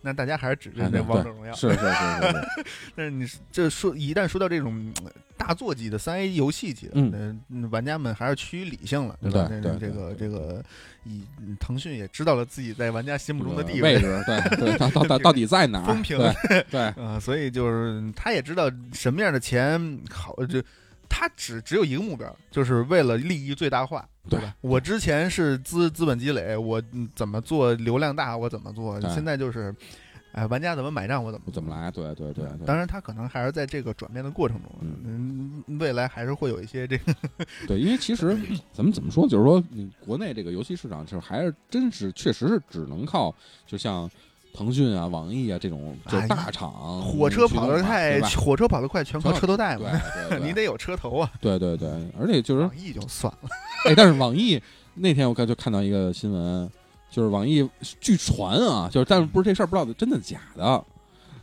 [0.00, 1.52] 那大家还是指着那王者荣耀。
[1.54, 9.46] 是是是是是， 但是你这说一旦说到这种呃大作级的三 A 游戏级的，嗯呃玩家们还是趋于理性了，对吧？
[9.48, 10.62] 对对这这个这个，
[11.04, 11.22] 以
[11.60, 15.86] 腾讯也知道了自己在玩家心目中的地位置，对 对，到到到到底在哪儿？
[15.86, 20.62] 风评对对啊， 所以就是他也知道什么样的钱好，就
[21.08, 24.54] 他只只有一个目标，就是为了利益最大化，对吧？
[24.60, 29.74] 我之前是资资本积累，我嗯怎么做流量大，我怎么做，现在就是，
[30.32, 31.90] 哎，玩家怎么买账，我怎么怎么来？
[31.90, 37.14] 对对对对，当然，他可能还是在这个转变的过程中，嗯，未来还是会有一些这个，
[37.66, 38.36] 对，因为其实
[38.72, 43.34] 咱们怎么说，就是说，你国内这个游戏市场，就是还是真是确实是只能靠，
[43.66, 44.08] 就像
[44.52, 49.90] 腾讯啊、网易啊这种就大厂，火车跑得太对吧，火车跑得快，全靠车头带嘛，
[50.28, 51.30] 对对你得有车头啊。
[51.40, 53.48] 对对对，而且就是网易就算了，
[53.86, 54.60] 哎，但是网易
[54.94, 56.68] 那天我看就看到一个新闻，
[57.10, 57.68] 就是网易
[58.00, 60.84] 据传啊，就是但是不是这事儿不知道真的假的，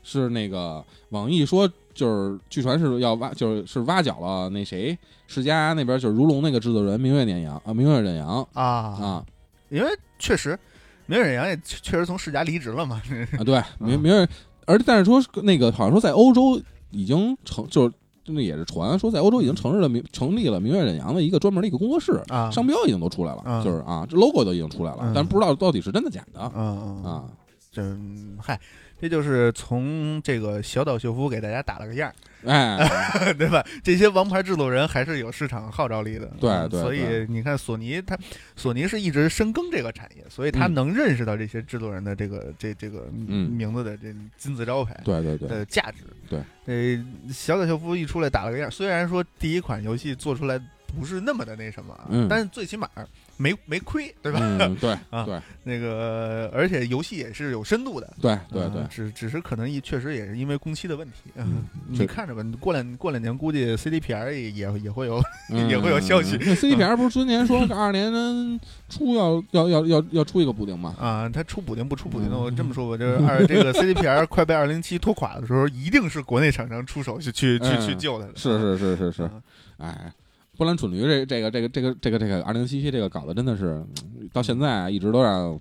[0.04, 9.26] 是那个网易说就是据传是要挖，就是是挖角了那谁世嘉那边就是如龙那个制作人明月忍阳啊，明月忍阳啊，啊
[9.70, 9.90] 因为
[10.20, 10.58] 确实，
[11.06, 13.02] 明远洋也确确实从世家离职了嘛，
[13.38, 14.28] 啊，对明明月，
[14.66, 17.94] 而但是说那个好像说在欧洲已经成就是。
[18.28, 27.24] 那也是传说，在欧洲已经成立了明成立了明月忍洋的一个专门的一个工作室，啊，商标已经都出来了，嗯就是啊，这 logo 都已经出来了，嗯但不知道到底是真的假的嗯嗯啊。
[27.72, 28.60] 这嗯嗨，
[29.00, 32.10] 这就是从这个小岛秀夫给大家打了个样
[32.44, 33.64] 儿，哎， 对吧？
[33.84, 38.18] 这些王牌制作人还是有市场号召力的，对对对以你看索尼，它
[38.56, 45.00] 索尼是一直深耕这个产业，所以他嗯能认识到这些制作人的这个这这个嗯名字的这金字招牌。
[45.04, 46.04] 对对对，的价值。
[46.30, 50.60] 对，呃，小岛秀夫一出来打了个样，虽然说第一款游戏做出来
[50.98, 52.90] 不是那么的那什么啊，嗯但是最起码
[53.38, 54.40] 没没亏，对吧？
[54.42, 58.14] 嗯， 对啊对那个，而且游戏也是有深度的。
[58.22, 65.22] 对对对啊，只只是可能一确实也是因为工期的问题，嗯你看着吧，过两过两年估计 CDPR 也也也会有，
[65.52, 70.96] 嗯 也会有消息那 CDPR 不是今年说二二年初要要要要要出一个补丁吗？
[71.00, 79.32] 啊，他出补丁不出补丁我这么说吧， 就是二这个 CDPR 快被二零七拖垮的时候，一定是国内厂商出手去去去嗯去救他的，是是是是是，啊
[79.78, 80.14] 哎，
[80.58, 83.84] 波兰蠢驴这这个这个这个这个这个二零七七这个搞的真的是
[84.18, 85.58] 嗯到现在啊一直都让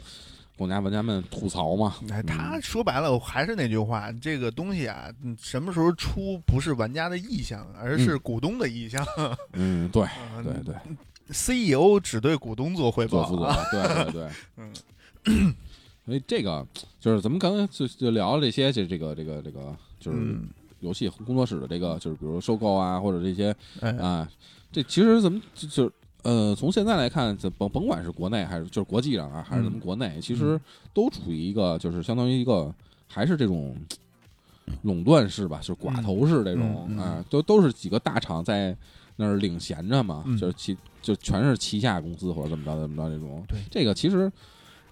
[0.57, 1.97] 国家玩家们吐槽嘛。
[2.11, 9.05] 哎，他嗯说白了还是那句话，这个东西啊，嗯什么时候出不是玩家的意向，而是股东的意向。
[9.55, 10.75] 嗯，对啊对对
[11.29, 14.29] ，CEO 只对股东做汇报做负责啊。，对对对，
[15.27, 15.55] 嗯，
[16.07, 16.65] 所以这个
[17.01, 20.49] 就是咱们刚才就就聊了这些，这这个这个这个就是嗯，
[20.85, 24.29] 游戏工作室的这个，就是比如收购啊，或者这些哎，啊，
[24.71, 25.93] 这其实咱们就就
[26.23, 30.61] 呃，从现在来看，这甭甭管是国内还是就是国际上啊，还是咱们嗯国内，其实
[30.93, 32.73] 都处于一个就是相当于一个
[33.07, 33.77] 还是这种
[34.83, 36.99] 垄断式吧，就是寡头式这种嗯嗯。
[36.99, 38.75] 啊，都都是几个大厂在
[39.17, 40.39] 那儿领衔着嘛，嗯。
[40.39, 43.45] 就是旗就全是旗下公司或者怎么着怎么着这种。
[43.47, 43.59] 对。
[43.71, 44.33] 这个其实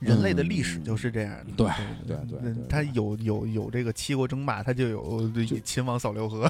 [0.02, 1.44] 人类的历史就是这样的。
[1.48, 1.66] 嗯对
[2.06, 6.48] 对对对嗯对它有有有这个七国争霸，他就有就秦王扫六合。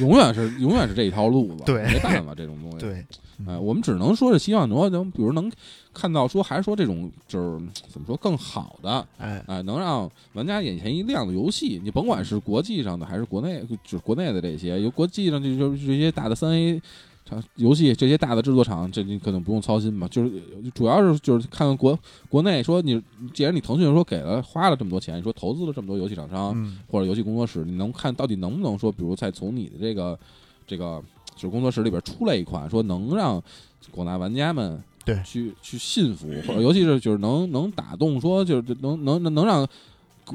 [0.00, 2.78] 永远是永远是这一条路子，对没办法这种东西。
[2.78, 3.04] 对，
[3.46, 5.50] 哎，我们只能说是希望能能，比如能
[5.92, 16.80] 看到说，还是说这种就是怎么说更好的，哎，哎，能让玩家眼前一亮的游戏，你甭管是国际上的还是国内，就是国内的这些，有国际上就就是这些大的三 A
[17.28, 20.08] 厂游戏，这些大的制作厂，这你可能不用操心嘛。
[20.08, 20.30] 就是
[20.74, 21.98] 主要是就是看看国
[22.28, 23.00] 国内说你，
[23.34, 30.18] 既然你腾讯说给了花了这么多钱，你说投资了这么多游戏厂商，嗯或者游戏工作室，你能看到底能不能说，比如再从你的这个
[30.66, 31.02] 这个
[31.34, 33.42] 就是工作室里边出来一款，说能让
[33.90, 39.66] 广大玩家们对去去信服，或者尤其是就是能能打动，说就是能能能能让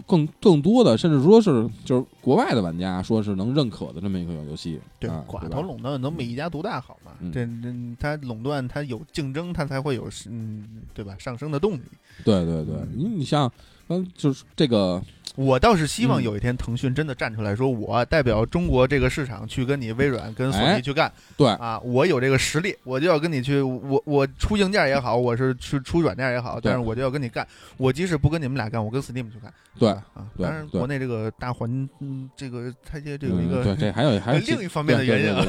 [0.08, 7.12] 更更多的，甚至说是就是国外的玩家说是能认可的这么一个游戏，对啊，寡头垄断能比一家独大好吗？
[7.20, 11.16] 嗯这这它垄断，它有竞争，它才会有嗯，对吧？
[11.20, 11.82] 上升的动力。
[12.24, 13.52] 对对对，你你像
[13.88, 15.02] 嗯，就是这个
[15.36, 21.80] 我倒是希望嗯有一天腾讯真的站出来说，我代表中国这个市场去跟你微软、跟索哎尼去干对啊！
[21.80, 27.48] 我有这个实力，我就要跟你去，我我出硬件也好，我是去出软件也好，但是我就要跟你干。
[27.78, 29.52] 我即使不跟你们俩干，我跟 Steam 去干。
[29.80, 35.44] 对啊，当然国内这个大环，嗯，这个它这这有一个嗯对，这还有还有另一方面的原因啊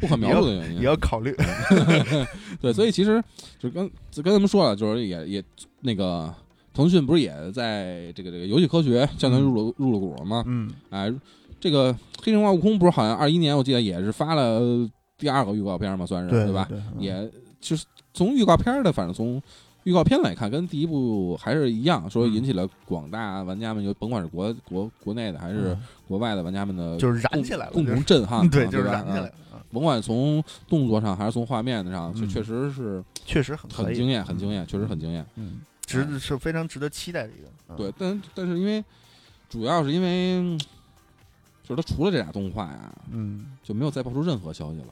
[0.00, 1.36] 不可 描述的原因也要考虑。
[2.62, 3.22] 对，所以其实
[3.58, 5.44] 就跟就跟他们说了，就是也也
[5.80, 6.34] 那个
[6.72, 10.42] 腾讯不是也在这个这个游戏科学相当于入了、入了股了吗？
[10.46, 10.70] 嗯。
[10.90, 11.12] 哎，
[11.60, 11.92] 这个
[12.22, 14.60] 黑神话悟空不是好像二一年我记得也是发了
[15.18, 16.66] 第二个预告片嘛，算是对吧？
[16.68, 17.00] 对，嗯。
[17.02, 19.40] 也就是从预告片的，反正从
[19.84, 22.32] 预告片来看，跟第一部还是一样，说嗯。
[22.34, 25.82] 引起了广大玩家们，就甭管是国国国内的还是嗯。
[26.08, 32.28] 国外的玩家们的就是燃起来了，共同震撼， 对，吧就是燃起来啊了啊，甭管从动作上还是从画面上，确嗯。
[32.28, 35.24] 确实是确实很很惊艳，很惊艳，确实很惊艳。
[35.36, 35.60] 嗯，
[35.92, 37.48] 值是非常值得期待的一个。
[37.68, 38.84] 嗯对，但但是因为
[39.48, 40.58] 主要是因为嗯
[41.62, 44.88] 就是他除了这俩动画呀，嗯，就没有再爆出任何消息了。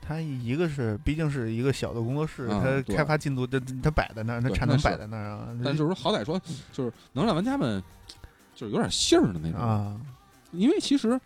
[0.00, 5.48] 他一个是毕竟是一个小的工作室，啊对它开发进度它它摆在那儿，它对产能摆在那儿啊。
[5.62, 6.40] 但就是说，好歹说
[6.72, 7.82] 就是能让玩家们
[8.54, 9.60] 就是有点信儿的那种。
[9.60, 10.00] 啊，
[10.52, 11.20] 因为其实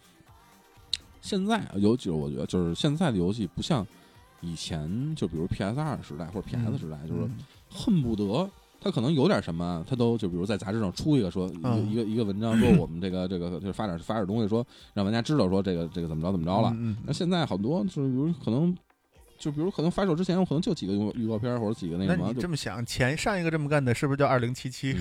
[1.20, 3.86] 现在有就是我觉得就是现在的游戏不像
[4.40, 7.30] 以前，就比如 PS 二时代或者 PS 时代，就是
[7.70, 8.50] 恨不得
[8.82, 16.72] 他可能有点什么，他都就比如在杂志上出一个说一个、嗯一个一个文章，说我们这个这个就是发点发点东西，说让玩家知道说这个这个怎么着怎么着了。
[16.76, 18.76] 嗯那现在好多就是比如可能。
[19.42, 24.96] 就比如可能发售之前，我可能就几个预预告片或者几个那那什么，就你这么想，前上一个这么干的，是不是叫二零七七？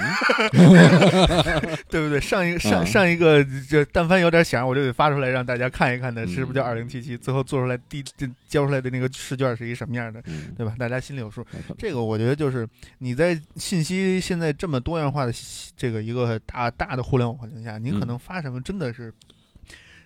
[0.54, 2.20] 嗯 对不对？
[2.20, 7.16] 上一个上啊上一个，这但凡有点响，我就得发出来让大家看一看的，嗯是不是叫二零七七？
[7.16, 8.04] 最后做出来第
[8.48, 10.74] 交出来的那个试卷是一什么样的，嗯，对吧？
[10.80, 11.46] 大家心里有数。
[11.78, 12.68] 这个我觉得就是
[12.98, 15.32] 你在信息现在这么多样化的
[15.78, 19.14] 这个一个大大的互联网环境下，你可嗯能发什么真的是。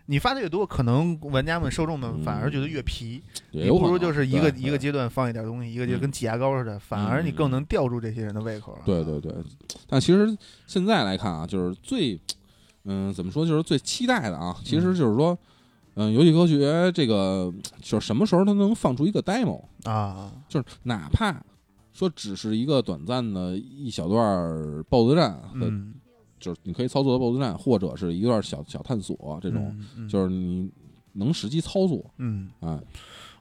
[0.08, 3.22] 你发的越多，可能玩家们受众们嗯反而觉得越皮。
[3.52, 8.78] 也有可能你不如就是一个一个阶段放一点东西，一个就嗯跟挤牙膏似的，反而你更能吊住这些人的胃口。
[8.86, 9.34] 对对对，
[9.88, 10.38] 但其实
[10.68, 12.20] 现在来看啊，就是最，
[12.84, 15.38] 嗯，怎么说，就是最期待的啊，其实就是说，
[15.96, 17.52] 嗯，游戏科学这个
[17.82, 21.42] 就是什么时候它能放出一个 demo，啊，就是哪怕
[21.94, 25.42] 说只是一个短暂的一小段儿 BOSS 战
[26.46, 30.72] 就是你可以操作的 BOSS 战，或者是一段小小探索这种，嗯，就是是你
[31.14, 32.80] 能实际操作嗯，啊，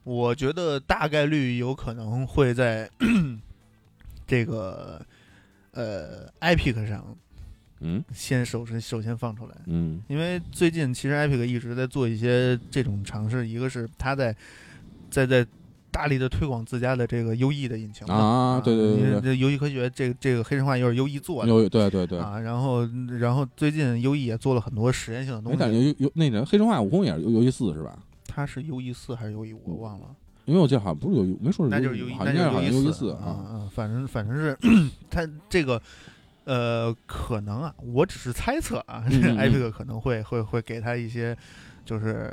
[0.04, 2.90] 我觉得大概率有可能会在
[4.26, 5.04] 这个
[5.72, 7.14] 呃 Epic 上
[7.80, 8.02] 嗯。
[8.14, 9.54] 先首先首先放出来。
[9.66, 10.02] 嗯。
[10.08, 14.34] 因为最近其实 Epic 一直在做一些这种尝试，一个是他在
[15.10, 15.46] 在在
[15.94, 18.14] 大力的推广自家的这个优异的引擎嘛。
[18.14, 21.48] 啊对对对对因为这游戏科学这个这个黑神话又是优异做的。
[21.48, 22.84] 有对对对，啊，然后
[23.20, 27.96] 然后最近优异也做了很多实验性的东哎，但是西，有有那个黑神话悟空也是游游戏四是吧？
[28.26, 30.06] 它是优异四还是优异五我忘了，
[30.46, 33.12] 因为我记得好像不是有没说是那就是优异，四。
[33.12, 33.70] 啊。
[33.72, 34.58] 反正反正是
[35.08, 35.80] 他这个。
[36.46, 39.38] 呃，可能啊，我只是猜测啊，嗯嗯嗯。
[39.50, 41.34] Epic 可能会会会给他一些，
[41.84, 42.30] 就是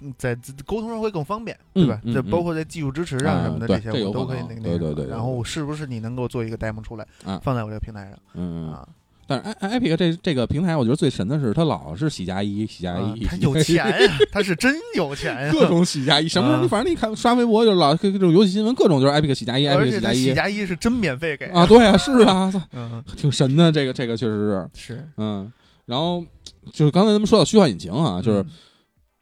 [0.00, 0.34] 嗯在
[0.64, 2.00] 沟通上会更方便，对吧？
[2.04, 8.88] 嗯嗯嗯这包括在技术支持上啊什么的这些，我都可以那个那个对对对对然后是不是你能够做一个 demo 出来啊，放在我这个平台上嗯，嗯啊？
[9.28, 25.08] 但是 i Epic 这这个平台，我觉得最神的是它老是喜加一喜加啊一，他有钱呀， 他是真有钱呀，各种喜加一， 什么时候啊你反正你看刷微博就是老各各种游戏新闻，各种就是 Epic 喜加一，Epic 而且他喜喜加一加一是真免费给啊，，对啊，是啊， 嗯，挺神的，这个这个确实是，是。
[25.16, 25.52] 嗯，
[25.86, 26.24] 然后
[26.72, 28.46] 就是刚才咱们说到虚幻引擎啊，就是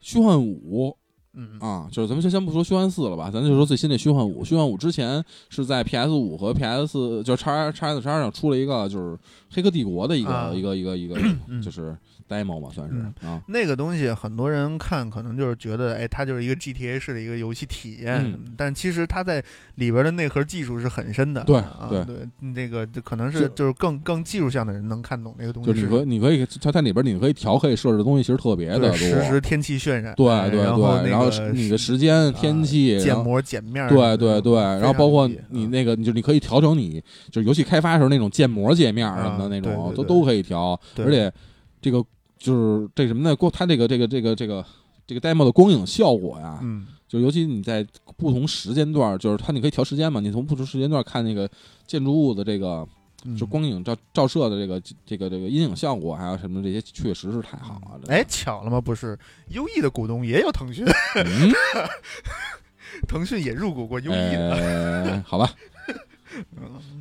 [0.04, 0.94] 虚幻五。
[1.32, 1.58] 嗯。
[1.58, 4.44] 啊，就是咱们就先不说虚幻四了吧，咱就说最新的虚幻五。
[4.44, 9.16] 虚幻五之前是在 PS 五和 PS 就是叉叉 S 叉上出了一个就是
[9.50, 10.52] 《黑客帝国》的一个、啊。
[10.54, 11.16] 一个一个一个
[11.48, 11.60] 嗯。
[11.62, 11.96] 就是
[12.28, 13.42] demo 嘛，算是、嗯啊。
[13.48, 18.54] 那个东西很多人看可能就是觉得，哎，它就是一个 GTA 式的一个游戏体验，嗯。
[18.56, 19.42] 但其实它在
[19.76, 21.44] 里边的内核技术是很深的。
[21.44, 22.04] 对啊、对。
[22.04, 25.72] 对，那个就可能是就是更更技术向的人能看懂那个东西。
[25.72, 41.32] 就是你可你可以它它里边你可以调可以设置的东西其实特别的多，实时天气渲染，对对对，然后那个你的时间、天气，然建模剪面对，对对，然后包括你那个你就你可以调整你就是游戏开发时候那种建模界面什么的啊那种都都可以调，而且
[41.80, 42.04] 这个
[42.44, 43.34] 就是这什么呢？
[43.34, 44.62] 光它这个这个这个这个
[45.06, 47.86] 这个 demo 的光影效果呀，嗯就尤其你在
[48.18, 51.48] 不同时间段，就是它你可以调时间嘛，你从不同时间段看那个
[51.86, 52.86] 建筑物的这个
[53.24, 58.02] 嗯就光影照照射的这个这个这个阴影效果，还有什么这些，确实是太好了。
[58.08, 58.78] 哎，，巧了吗？
[58.78, 59.18] 不是，
[59.48, 60.84] 优异的股东也有腾讯，
[61.14, 61.50] 嗯，
[63.08, 64.54] 腾讯也入股过优异的。
[64.54, 65.50] 哎，好吧。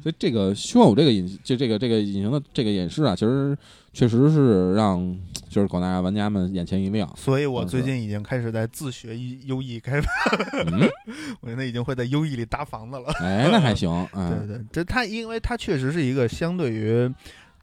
[0.01, 3.57] 所以这个虚幻五这个隐就这个这个隐形的这个演示啊，其实
[3.91, 5.17] 确实是让
[5.49, 7.11] 就是广大玩家们眼前一亮。
[7.15, 10.07] 所以我最近已经开始在自学优异开发，
[10.65, 10.89] 嗯，
[11.41, 13.11] 我现在已经会在优异里搭房子了。
[13.19, 13.89] 哎，那还 行。
[14.13, 17.11] 对嗯，对，这它因为它确实是一个相对于。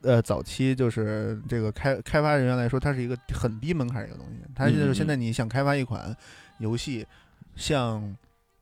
[0.03, 4.37] 呃，早期就是这个开开发人员来说，它是一个很低门槛的一个东西。
[4.55, 6.17] 它就是现在你想开发一款
[6.59, 7.07] 游戏，
[7.55, 8.17] 像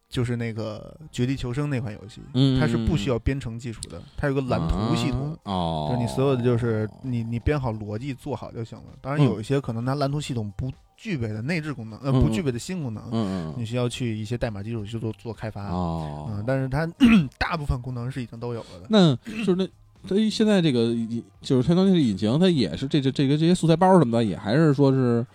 [0.09, 8.84] 就是那个《绝地求生》那款游戏，嗯它是不需要编程技术的，它有个蓝图系统，啊哦，就是你所有的就是你你编好逻辑做好就行了。
[9.00, 15.68] 当然嗯有一些可能它蓝图系统不具备的内置功能，呃，嗯不具备的新功能，你需要去一些代码基础去做做开发。
[15.68, 16.86] 哦嗯，，但是它
[17.38, 18.86] 大部分功能是已经都有了的。
[18.88, 19.68] 那就是那
[20.09, 20.94] 它现在这个
[21.42, 25.26] 就是相当于是引擎，它也是这这这个这些素材包什么的，也还是说是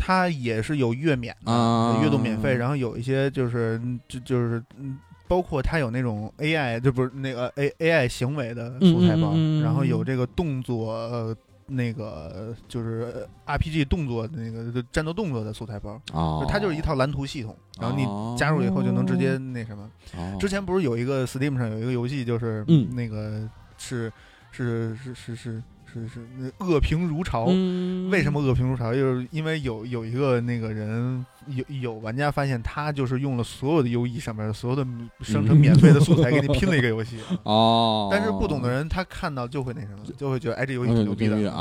[0.00, 2.00] 它也是有月免的，啊。
[2.02, 4.98] 阅读免费，然后有一些就是嗯就就是嗯。
[5.28, 9.32] 包括它有那种 AI，就不是那个 A AI 行为的素材包，
[9.62, 11.36] 然后有这个动作，呃，
[11.66, 18.34] 那个就是呃 RPG 动作那个战斗动作的素材包，哦，它就是一套蓝图系统，然后你哦。
[18.36, 19.88] 加入以后就能直接那什么。
[20.16, 20.36] 哦。
[20.40, 22.92] 之前不是有一个 Steam 上有一个游戏，就是嗯。
[22.96, 23.48] 那个
[23.78, 24.12] 是
[24.50, 25.62] 是是是是
[25.92, 27.46] 是是那恶评如潮。
[27.48, 28.94] 嗯为什么恶评如潮？
[28.94, 34.86] 就是因为有有一个那个人，有有玩家发现他就是用了所有的优异上面所有的
[35.20, 37.16] 生成免费的素材给你拼了一个游戏。
[37.42, 38.08] 哦？
[38.12, 41.58] 但是不懂的人他看到就会那什么，就会觉得哎这游戏挺牛逼的对对对，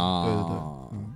[0.93, 1.13] 嗯，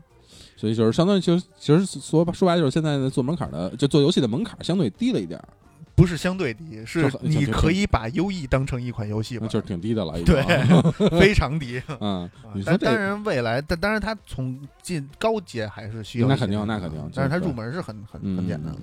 [0.56, 5.48] 所以就是相当于其实其实说说白了就是现在的做门槛的就做游戏的门槛相对低了一点儿，
[5.96, 10.34] 不是相对低，是你可以把优异当成一款游戏玩，就是挺低的了，已经。
[10.34, 10.42] 对，
[11.20, 11.82] 非常低。
[12.00, 12.30] 嗯，
[12.66, 18.80] 但当然未来，但当然它从进高阶还是需要那肯定那肯定但是它入门是很很嗯很简单的，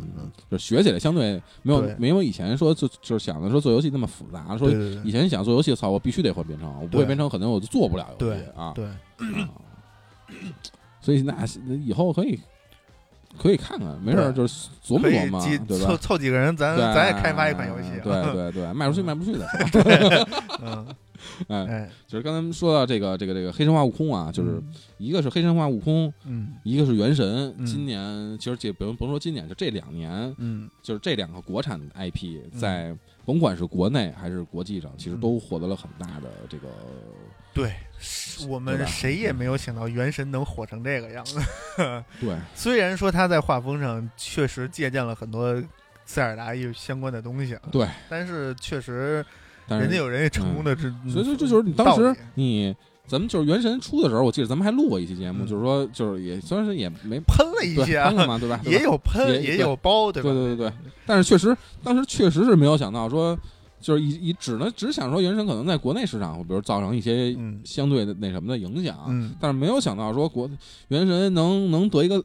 [0.51, 1.97] 就学起来相对没有对。
[1.99, 4.71] 没有以前说就就是想的说做游戏那么复杂，说
[5.05, 8.73] 以前想做游戏，操，我必须得会编程，我不会编程，可能我就做不了游戏对啊。
[8.73, 9.49] 对，啊。
[11.01, 11.35] 所以那
[11.85, 12.39] 以后可以
[13.39, 15.87] 可以看看，没事儿就是琢磨琢磨，几对吧？
[15.87, 19.47] 凑凑几个人，咱咱也开发一款游戏，啊对对对，卖出去卖不出去的？
[20.63, 20.87] 嗯，
[21.49, 24.63] 哎，哎，就是刚才说到这个这个这个黑神话悟空啊，就是
[24.99, 26.55] 一个是黑神话悟空，嗯。
[26.65, 27.55] 一个是原神。
[27.57, 27.65] 嗯。
[27.65, 30.69] 今年其实这甭甭说今年，就这两年，嗯。
[30.83, 36.69] 就是这两个国产 IP 在甭管是国内还是国际上，其实都获得了很大的这个
[37.55, 37.90] 对，是
[38.49, 41.39] 我们谁也没有想到原神能火成这个样子。
[42.21, 42.37] 对。
[42.55, 45.63] 虽然说他在画风上确实借鉴了很多
[46.05, 49.25] 塞尔达有相关的东西，啊，对，但是确实
[49.69, 52.75] 人家有人家成功的这，所以说这就是你当时你
[53.07, 55.47] 咱们就是原神出的时候，我记得咱们还录过一期节目，嗯。
[55.47, 58.61] 就是说就是也虽然是也没喷了一些啊，喷了嘛，对吧？
[58.65, 60.31] 也有喷也也有包，对吧？
[60.31, 60.73] 对对对对。
[61.07, 63.39] 但是确实当时确实是没有想到说，
[63.81, 70.49] 就是以以只能只想说原神可能在国内市场，比如造成一些嗯相对的那什么的影响，嗯，但是没有想到说国
[70.89, 72.23] 原神能能得一个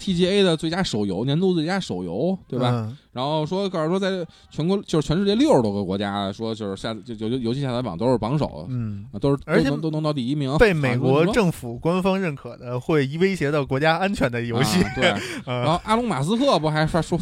[0.00, 2.70] TGA 的最佳手游，年度最佳手游，对吧？
[2.70, 2.96] 嗯？
[3.12, 15.04] 然后说告诉说在全国就是全世界六十多个国家，说就是下就就游戏下载榜都是榜首，嗯，啊，都是而且都能都能到第一名，被美国政府官方认可的会威胁到国家安全的游戏啊，对，
[15.44, 17.18] 然啊后阿隆马斯克不还发说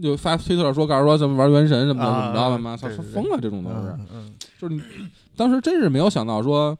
[0.00, 2.76] 就发推特说告诉说怎么玩原神什么怎么着的吗？
[2.76, 4.80] 操，对对说疯了，这种都是，嗯嗯就是你
[5.36, 6.76] 当时真是没有想到说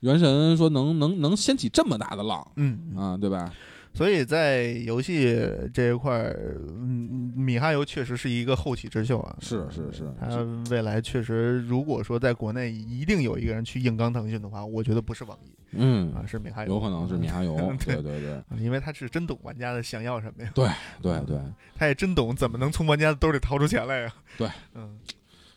[0.00, 3.52] 原神说能能能掀起这么大的浪嗯嗯，啊，对吧？
[3.96, 5.34] 所以在游戏
[5.72, 9.34] 这一块儿，嗯，米哈游确实是一个后起之秀啊。
[9.40, 10.28] 是是是他
[10.70, 20.68] 未来确实，如果说在国内一定有一个人去硬刚腾讯的话，我觉得不是网易嗯，啊，是米哈游，有可能是米哈游， 对对对对因为他是真懂玩家的想要什么呀，对
[21.00, 21.40] 对，
[21.74, 24.12] 他也真懂怎么能从玩家的兜里掏出钱来呀。
[24.36, 24.98] 对，嗯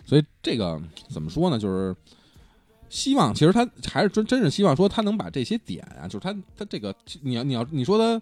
[0.06, 1.60] 所以这个怎么说呢？
[1.60, 1.94] 就是。
[2.90, 8.22] 希望其实他还是真真是希望说他能把这些点啊，就是他他这个你要你要你说他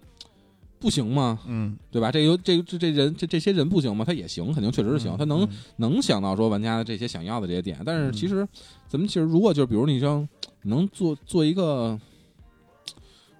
[0.78, 1.40] 不行吗？
[1.46, 2.12] 嗯，对吧？
[2.12, 4.04] 这有这这这人这这些人不行吗？
[4.04, 5.16] 他也行，肯定确实是行。
[5.16, 8.46] 他能嗯能想到说玩家的这些想要的这些点，但是嗯其实
[8.86, 10.28] 咱们其实如果就是比如你像
[10.62, 11.98] 能做做一个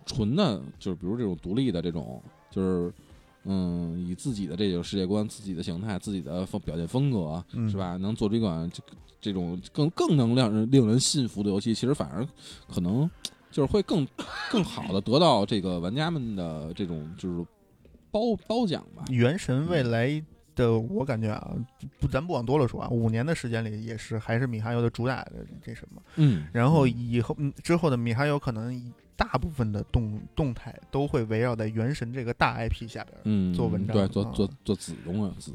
[0.07, 2.21] 纯的，就是比如这种独立的这种，
[2.51, 2.93] 就是
[3.51, 7.97] 嗯，以自己的这种世界观、自己的形态、自己的风表现风格，嗯是吧？
[7.97, 8.83] 能做出一款这
[9.21, 12.27] 这种更更能让人令人信服的游戏，其实反而
[12.73, 13.11] 可能
[13.51, 14.07] 就是会更
[14.53, 17.45] 更好的得到这个玩家们的这种就是
[18.11, 19.05] 褒褒奖吧。
[19.09, 20.23] 原神未来
[20.55, 21.55] 的我感觉啊，
[21.99, 34.31] 不，咱不往多了说啊，五年的时间里也是还是米哈游的主打的这什么，嗯，然后以后嗯之后的米哈游可能大部分的动动态都会围绕在原神这个大 IP 下边做文章对，做啊。
[34.33, 35.51] 做做子东啊，子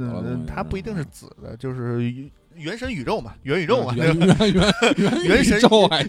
[0.46, 2.14] 它不一定是子的，就是
[2.56, 4.36] 原神宇宙嘛，元宇宙嘛，对 元吧？
[4.46, 5.60] 元元元元神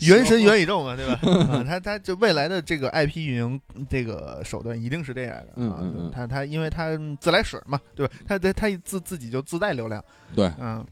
[0.02, 1.14] 原神元宇宙嘛，对吧？
[1.54, 5.94] 啊，它它就未来的这个 IP 运营这个手段一定是这样的啊嗯嗯。
[6.00, 8.12] 嗯，它它因为它自来水嘛，对吧？
[8.26, 10.84] 它它它自自己就自带流量，对，嗯，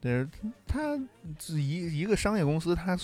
[0.00, 0.26] 对，
[0.66, 0.96] 它
[1.56, 2.96] 一一个商业公司，它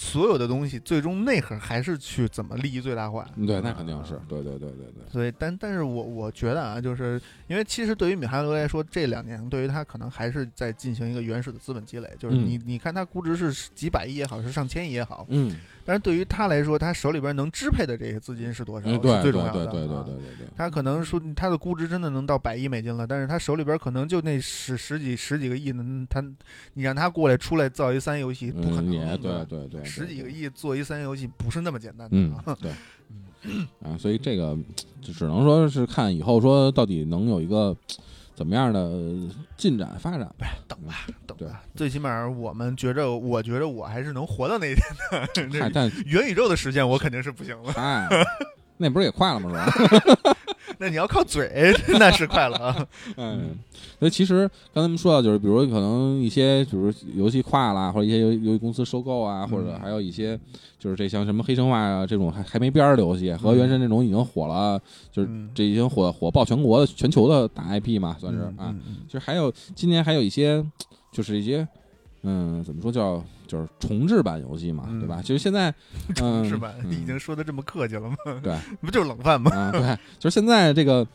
[0.00, 3.28] 所有的东西最终内核还是去怎么利益最大化。
[3.46, 12.40] 对，那肯定啊是，对对对对对，所以，但但是我我觉得啊，就是因为其实对于米哈游来说，这两年对于他可能还是在进行一个原始的资本积累，就是嗯。
[12.46, 15.54] 你、你看它估值是几百亿也好，是上千亿也好，嗯，
[15.90, 19.66] 但是对于他来说，他手里边能支配的这些资金是多少，嗯对对是最重要的。
[19.66, 26.24] 对对对啊对对对，他可能说他的估值真的能到百亿美金了，但是他手里边可能就那十十几十几个亿呢，他
[26.74, 32.70] 你让他过来出来造一三 A 游戏不可嗯，能，也对吧对对对，十几个亿做一三 A 游戏不是那么简单的嗯啊。，对，
[33.82, 34.56] 啊，所以这个
[35.02, 37.76] 就只能说是看以后说到底能有一个
[38.40, 38.90] 怎么样的
[39.58, 40.46] 进展发展吧。
[40.66, 45.20] 等吧，等吧，最起码我们觉着，我觉着我还是能活到那一天的。
[45.26, 45.28] 嗨，
[45.68, 48.08] 这但元宇宙的时间我肯定是不行了，哎，
[48.78, 49.50] 那不是也快了吗？
[49.70, 50.36] 是吧？
[50.80, 52.86] 那你要靠嘴，那是快了啊。
[53.18, 53.50] 嗯，
[53.98, 60.40] 所以其实刚才我们说到，就是比如可能一些，比如游戏跨啦，或者一些游游戏公司收购啊，或者嗯还有一些
[60.80, 64.80] 就是这像什么黑神话啊这种还还没边儿的游戏，和原神这种已经火了，
[65.12, 68.52] 就是嗯这已经火火爆全国的全球的大 IP 嘛，算是啊。
[68.70, 70.64] 嗯嗯其实还有今年还有一些，
[71.12, 71.68] 就是一些。
[72.22, 75.22] 嗯，怎么说叫就是重置版游戏嘛，嗯对吧？
[75.22, 75.74] 其实现在，
[76.20, 76.74] 嗯，是吧？
[76.84, 78.16] 嗯已经说的这么客气了吗？
[78.42, 79.50] 对，不就是冷饭吗？
[79.56, 79.80] 啊，对，
[80.18, 81.06] 就是现在这个，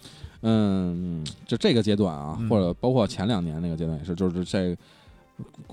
[0.41, 4.76] 嗯，就这个阶段啊，嗯或者包括前两年那个阶段也是，就是这。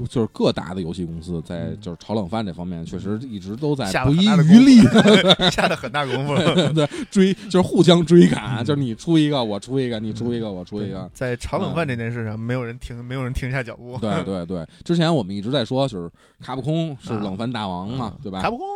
[0.08, 4.80] 就是各大的游戏公司在嗯就是炒冷饭这方面，确实一直都在下不遗余力
[5.52, 6.72] 下了很大功夫了。
[6.72, 13.96] 对追，就是互相追赶，嗯就是你出一个我出一个，你出一个我出一个，在炒冷饭这件事上，没有人停，没有人停下脚步。
[14.00, 14.66] 对对对。
[14.84, 16.10] 之前我们一直在说，就是
[16.40, 18.50] 卡普空是啊冷饭大王嘛，对吧卡？
[18.50, 18.66] 普空，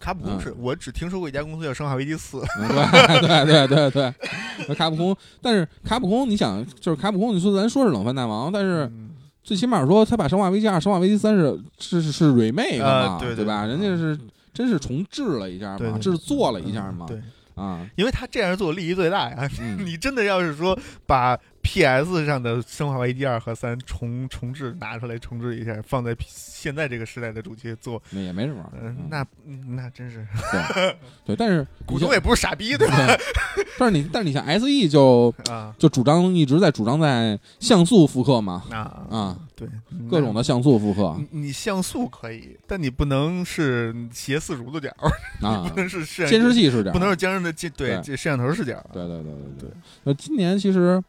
[0.00, 2.66] 卡普空嗯是我只听说过一家公司叫《生化危机四》，嗯
[3.20, 4.14] 对对对对对，
[4.68, 9.10] 那卡普空，但是卡普空，你想，就是卡普空，你说咱说是冷饭大王，但是嗯
[9.42, 11.34] 最起码说他把《生化危机二》《生化危机三》
[11.78, 13.66] 是是是 remake 对对吧？
[13.66, 14.18] 人家是
[14.54, 17.20] 真是重置了一下嘛，制作了一下嘛，对，
[17.54, 19.48] 啊，因为他这样做利益最大呀。
[19.60, 32.96] 嗯， 你真的要是说把 PS 上的《生化危机二》和三重重置拿出来重置一下，放在现在这个时代的主机做，那也没什么，嗯，嗯那嗯那真是对对，但是 你像股东也不是傻逼，对吧？
[33.06, 39.68] 对，但是你但是你像 SE 就 啊就主张一直在主张在像素复刻嘛，啊啊，对，
[40.10, 44.90] 各种的像素复刻你你像素可以，但你不能是斜四十五度角，
[45.40, 48.84] 啊不，能是监视器视角，不能是监视的镜，对，这摄像头视角。
[48.92, 49.70] 对对对对对对。
[50.04, 51.02] 那今年其实，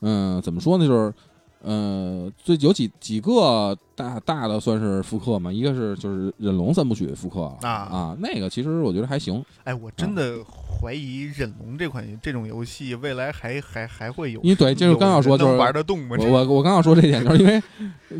[0.00, 0.86] 嗯，怎么说呢？
[0.86, 1.14] 就是，
[1.62, 9.44] 呃，最有几几个大大的算是复刻嘛，一个是就是忍龙三部曲复刻啊啊，那个其实我觉得还行。
[9.64, 16.16] 哎，我真的怀疑忍龙这款这种游戏未来还还还会有，因为对就是刚要说就是玩得动吗？
[16.18, 17.62] 我我我刚要说这点，就是因为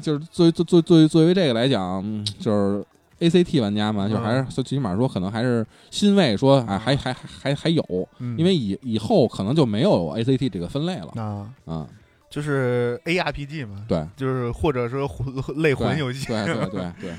[0.03, 2.85] 就是作为作作作为作为这个来讲，嗯就是
[3.20, 7.82] A C T 玩家嘛，就还是最起码说可能还是欣慰说，哎，还还还还还有，
[8.18, 11.86] 嗯因为以以后可能就没有 A C T 这个分类了啊，啊。
[12.28, 17.10] 就是 A R P G 嘛，对，就是或者说魂类魂游戏，对对对 对。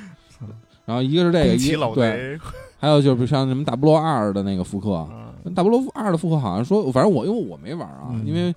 [0.85, 2.39] 然后一个是这个，老一对，
[2.79, 8.55] 还有就是像什么大菠萝二的那个复刻，啊，大菠萝二的复刻好像说，反正我因为我没玩啊，嗯因为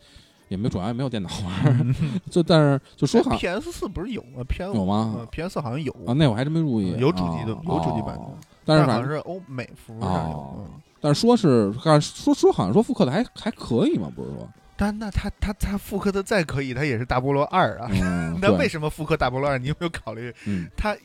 [0.55, 1.95] 也没主要也没有电脑玩，
[2.31, 8.35] 就但是就说好 P S 四不是有吗？P S 有吗？？P S 好像有啊，那我还真没注意，有主机的哦有主机版的哦
[8.65, 10.71] 但是好反正像是欧美服上有哦嗯。
[11.01, 17.89] 但是说是看说说好像说复刻的还还可以嘛，不是说，但那他他他复刻的再可以，他也是大菠萝二啊。
[17.91, 19.59] 嗯， 那为什么复刻大菠萝二？
[19.59, 20.97] 你有没有考虑嗯他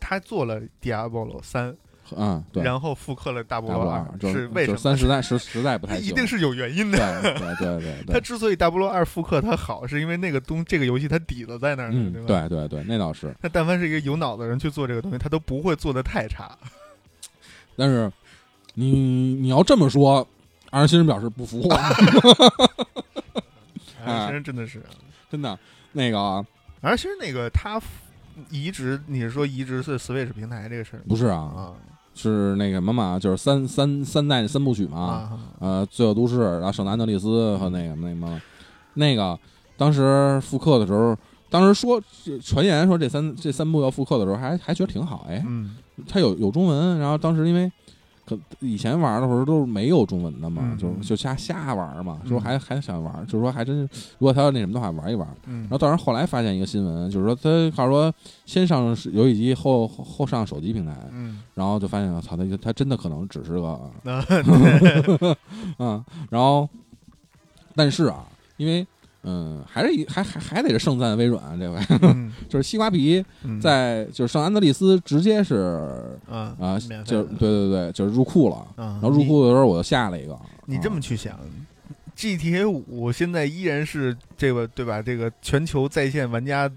[0.00, 1.76] 他做了 Diablo 三，
[2.16, 4.76] 嗯对，然后复刻了大菠萝萝二，是为什么？
[4.76, 7.22] 三实在实实在不太行，一定是有原因对的。
[7.22, 12.48] 对对对他对， 之所以大菠萝二复刻它好，是因为那个东这个游戏它底子在那儿呢，嗯对吧？
[12.48, 13.34] 对对对，那倒是。
[13.42, 16.56] 他但凡是一个有脑的人去做这个东西，他都不会做的太差。
[17.76, 18.10] 但是
[18.74, 20.26] 你你要这么说，
[20.70, 21.68] 二新人表示不服，
[24.04, 24.82] 啊，其实真的是，
[25.30, 25.58] 真的
[25.92, 26.44] 那个啊
[26.80, 27.80] 而其实那个他
[28.50, 31.04] 移植，你是说移植是 Switch 平台这个事儿吗？
[31.08, 31.72] 不是啊，啊
[32.16, 38.40] 是那个什么嘛，就是三三三代三部曲嘛，啊呃，罪恶都市，然后圣安德利斯和那个那什么，
[38.94, 39.38] 那个
[39.76, 41.16] 当时复刻的时候，
[41.50, 42.02] 当时说
[42.42, 45.76] 传言说这三这三部要复刻的时候，还还觉得挺好，哎，嗯。
[46.06, 47.72] 它有有中文，然后当时因为
[48.26, 52.28] 可以前玩的时候都是没有中文的嘛，嗯就就瞎瞎玩嘛，嗯。
[52.28, 53.82] 说还还想玩，就是说还真是，
[54.18, 55.28] 如果他要那什么的话，玩一玩。
[55.46, 55.60] 嗯。
[55.62, 58.12] 然后当然后来发现一个新闻，就是说他他说
[58.44, 61.40] 先上游戏机后后后上手机平台，嗯。
[61.54, 63.80] 然后就发现我操，他他真的可能只是个啊
[65.78, 66.68] 嗯，然后
[67.74, 68.24] 但是啊，
[68.56, 68.86] 因为
[69.26, 72.32] 嗯，还是一还还还得是盛赞微软这回，嗯。
[72.48, 73.60] 就是西瓜皮嗯。
[73.60, 76.00] 在就是圣安德利斯直接是
[76.30, 78.56] 啊啊，就是对对对，就是入库了。
[78.76, 81.38] 啊，然后入库的时候我就下了一个，你这么啊去想
[82.16, 85.02] ，GTA 五现在依然是这个对吧？
[85.02, 86.70] 这个全球在线玩家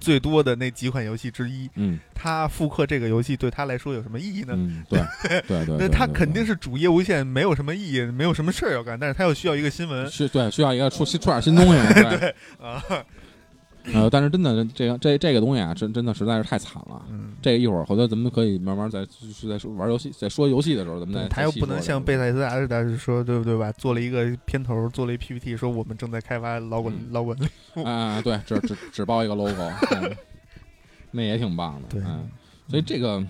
[0.00, 1.68] 最多的那几款游戏之一。
[1.74, 4.54] 嗯他复刻这个游戏对他来说有什么意义呢？
[4.56, 5.00] 嗯，对
[5.46, 12.82] 对对，那他肯定是主业无限，没有什么意义，没有什么事儿要干，但是他又需要一个新闻需对需要一个出新出点新东西， 对，啊。
[13.94, 17.00] 呃，但是真的这个这这个东西啊，真真的实在是太惨了。
[17.08, 23.70] 嗯，这个一会儿回头咱们可以慢慢再就是在说玩游戏，在说游戏的时候，咱们再他又不能像贝贝塞斯达似的说对不对吧？
[23.72, 27.38] 做了一个片头，做了一 PPT，说我们正在开发老滚嗯老滚。
[27.84, 30.16] 啊，对，只只只报一个 logo，嗯
[31.12, 31.88] 那也挺棒的。
[31.88, 32.28] 对嗯，
[32.68, 33.24] 所以这个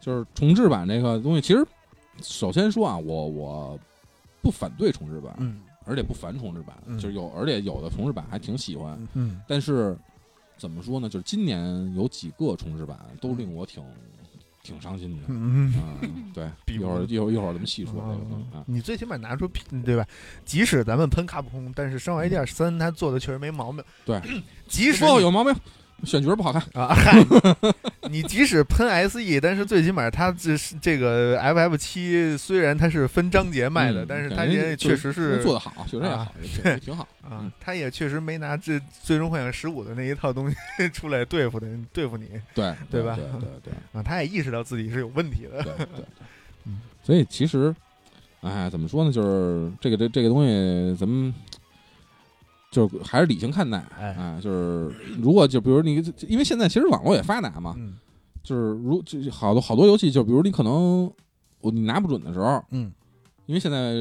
[0.00, 1.64] 就是重置版这个东西，其实
[2.22, 3.78] 首先说啊，我我
[4.40, 8.98] 不反对重置版，嗯而且不烦重置版，嗯就是有，而且有的重置版还挺喜欢。
[9.14, 9.96] 嗯但是
[10.56, 11.08] 怎么说呢？
[11.08, 13.82] 就是今年有几个重置版都令我挺
[14.62, 15.22] 挺伤心的。
[15.28, 15.72] 嗯。
[16.02, 18.64] 嗯，对， 一会儿一会儿一会儿咱们细说这个东嗯西啊。
[18.66, 20.04] 你最起码拿出品对吧？
[20.44, 23.82] 即使咱们喷卡普空，但是《生化危机二三》它做的确实没毛病。
[24.04, 24.20] 对，
[24.68, 25.54] 即使有毛病，
[26.04, 26.62] 选角不好看。
[26.74, 27.22] 啊，嗨，
[28.10, 36.34] 你即使喷 SE，但是最起码它这是这个 FF 七，虽然它是分章节卖的，嗯但是它也确实是做得好，确实也啊好，
[36.64, 37.06] 也挺好。
[37.22, 38.72] 啊，它也确实没拿这
[39.02, 40.56] 《最终幻想十五》的那一套东西
[40.92, 45.62] 出来对付的对付你对对吧对对对啊，他也意识到自己是有问题的。
[45.62, 46.04] 对对 对
[46.66, 46.80] 嗯。
[47.02, 47.74] 所以其实，
[48.40, 49.12] 哎，怎么说呢？
[49.12, 51.32] 就是这个这这个东西，咱们
[52.70, 53.78] 就是还是理性看待。
[53.98, 55.96] 哎啊，就是如果就比如你，
[56.26, 57.94] 因为现在其实网络也发达嘛，嗯
[58.42, 61.10] 就是如就好多好多游戏，就比如你可能
[61.60, 62.90] 我你拿不准的时候，嗯
[63.46, 63.94] 因为现在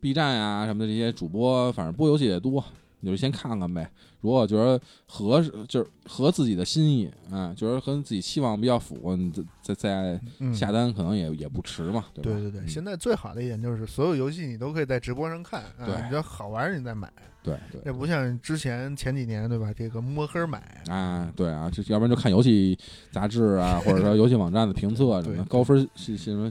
[0.00, 2.62] B 站啊、什么的这些主播，反正播游戏也多，
[3.04, 3.88] 你就先看看呗。
[4.22, 9.30] 如果觉得合适就是合自己的心意啊，觉得和自己期望比较符合，你
[9.60, 10.20] 再再
[10.54, 12.30] 下单可能也也不迟嘛，对吧？
[12.30, 19.70] 对对对，嗯现在最好的一点就是所有游戏你都可以在直播上看，啊对你觉得好玩儿你再买，对对这不像之前前几年对吧？
[19.76, 22.78] 这个摸黑买，啊，对啊，就要不然就看游戏
[23.12, 26.50] 杂志啊，或者说游戏网站的评测什么高分信什么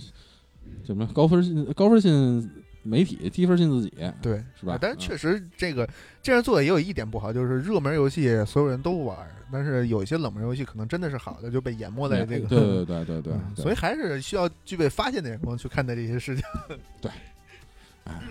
[0.85, 2.47] 什么高分信高分信
[2.83, 5.89] 媒体，低分信自己，对，是吧啊但是嗯确实这个
[6.21, 16.43] 这样做也有一点不好，就是热门游戏所有人都玩儿，但是有一些冷门游戏可能真的是好的就被淹没在这个，对对对对对所以还是需要具备发现的眼光去看待这些事情。
[17.01, 17.11] 对，
[18.03, 18.21] 哎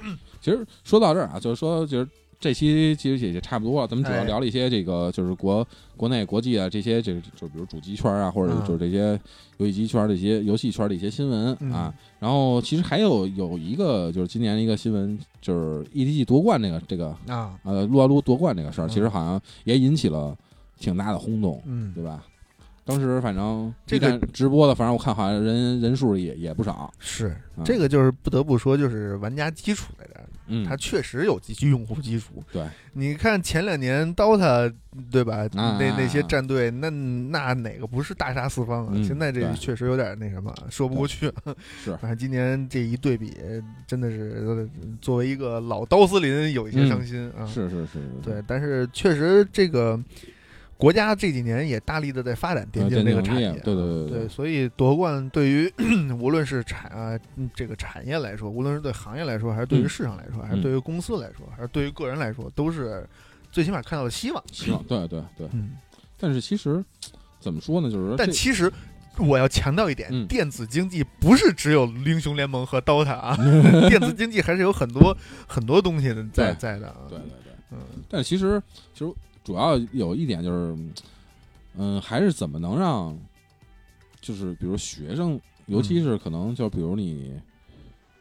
[0.41, 2.09] 其实说到这儿啊，就是说，就是
[2.43, 3.87] 这期其实也就差不多了。
[3.87, 5.65] 咱们主要哎聊了一些这个，就是国
[5.97, 9.19] 国内、国际啊这些，这就比如主机圈啊，或者嗯就是这些
[9.59, 11.95] 游戏机圈的一些游戏圈的一些新闻嗯啊。
[12.19, 20.37] 然后其实还有有一个就是今年的一个新闻，就是 EDG 夺冠这个这个啊，呃撸啊撸夺冠这个事儿，嗯其实好像也引起了
[20.81, 22.25] 挺大的轰动，嗯，对吧？
[22.85, 26.93] 当时反正这个直播的，反正我看好像人人数也也不少。
[26.99, 32.43] 是啊这个就是不得不说，就是玩家基础在这儿，嗯，它确实有基用户基础。
[32.51, 34.73] 对，你看前两年 DOTA
[35.11, 35.37] 对吧？
[35.55, 38.93] 啊那那些战队，那那哪个不是大杀四方啊？
[38.95, 41.33] 嗯现在这确实有点那什么，说不过去。
[41.85, 43.37] 是反正今年这一对比，
[43.87, 44.69] 真的是呃
[45.01, 47.47] 作为一个老刀司林，有一些伤心啊。
[47.47, 49.99] 是是是是，对，但是确实这个
[50.83, 55.73] 国家这几年也大力的在发展电呃竞这个产业啊，对对对对对，所以夺冠对于
[56.19, 57.21] 无论是产
[57.55, 63.09] 这个产业来说，无论是对行业来说，还是对于嗯市场来说，还是对于公司来说，还是对于个人来说，都是
[63.53, 64.43] 最起码看到了希望。
[64.51, 65.49] 希望对对对。
[65.53, 65.77] 嗯，
[66.19, 66.85] 但是其实
[67.39, 68.73] 怎么说呢，就是但其实
[69.19, 70.27] 我要强调一点，嗯。
[70.27, 73.37] 电子竞技不是只有英雄联盟和 DOTA 啊，
[73.89, 75.17] 电子竞技还是有很多
[75.47, 76.97] 很多东西的在在的啊。
[77.09, 77.79] 对对对，嗯。
[78.09, 78.61] 但其实
[78.93, 79.13] 其实
[79.45, 80.79] 主要有一点就是，
[81.77, 83.19] 嗯，还是怎么能让，
[84.21, 87.33] 就是比如学生，尤其是可能就比如你，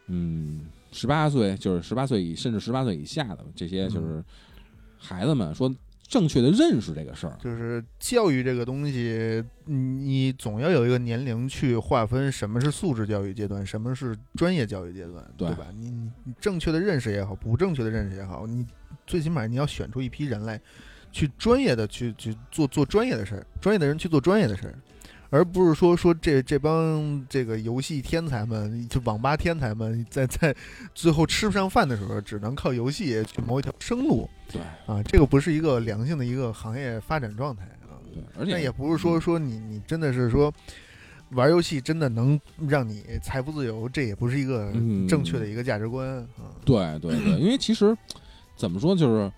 [0.06, 4.22] 嗯，十八岁就是十八岁以甚至十八岁以下的这些就是
[4.98, 5.72] 孩子们说
[6.08, 15.48] 正确的认识这个事儿，就是教育这个东西，嗯你总要有一个年龄去划分什么是素质教育阶段，什么是专业教育阶段，对。
[15.54, 15.68] 吧？
[15.74, 18.66] 你你你正确的认识也好，不正确的认识也好，你
[19.06, 20.60] 最起码你要选出一批人来
[21.12, 24.74] 去专业的去去做做专业的事儿，专业的人去做专业的事儿，
[25.30, 30.54] 而不是说说这这帮这个游戏天才们，就网吧天才们，在在
[30.94, 34.60] 最后吃不上饭的时候，只能靠游戏去谋一条生路对。
[34.86, 38.00] 啊，这个不是一个良性的一个行业发展状态啊。
[38.12, 40.52] 对，而且也不是说说你你真的是说
[41.30, 42.38] 玩游戏真的能
[42.68, 47.96] 让你财富自由，这也不是一个嗯正确的一个价值观啊，对对对，因为其实
[48.54, 49.32] 怎么说，就是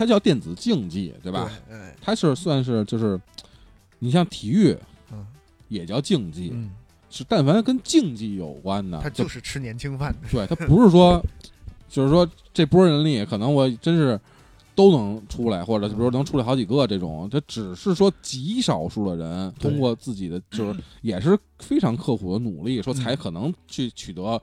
[0.00, 1.50] 它叫电子竞技，对吧？
[1.68, 1.76] 对？
[1.76, 3.20] 哎，它是算是就是，
[3.98, 4.74] 你像体育
[5.12, 5.26] 嗯。
[5.68, 6.70] 也叫竞技，嗯，
[7.10, 11.22] 是但凡跟竞技有关的，它就是吃年轻饭的，对它不是说，
[11.86, 14.18] 就是说这波人里可能我真是
[14.74, 24.40] 都能出来，或者比如说能出来好几个这种，它只是说极少数的人通过自己的就是 也是非常刻苦的努力，说才可能去取得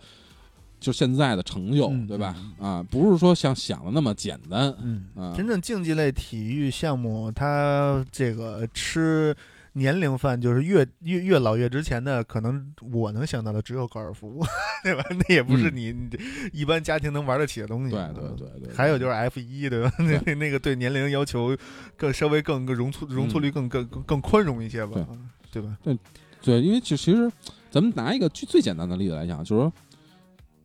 [0.80, 2.36] 就现在的成就，嗯对吧？
[2.60, 4.74] 啊，不是说像想的那么简单。
[4.82, 9.36] 嗯啊真正竞技类体育项目，它这个吃
[9.74, 14.44] 年龄饭，就是越越越老越值钱的，可能我能想到的只有高尔夫，
[14.84, 15.04] 对吧？
[15.10, 16.10] 那也不是嗯你你
[16.52, 17.92] 一般家庭能玩得起的东西。
[17.92, 19.92] 对对对对，还有就是 F 一，对吧？
[20.00, 21.58] 那那那个对年龄要求
[21.96, 25.08] 更稍微更更容错容错率更更更更宽容一些吧，
[25.52, 25.78] 对吧？
[25.84, 25.98] 对
[26.42, 27.32] 对，因为就其实
[27.70, 29.74] 咱们拿一个最最简单的例子来讲，就是说。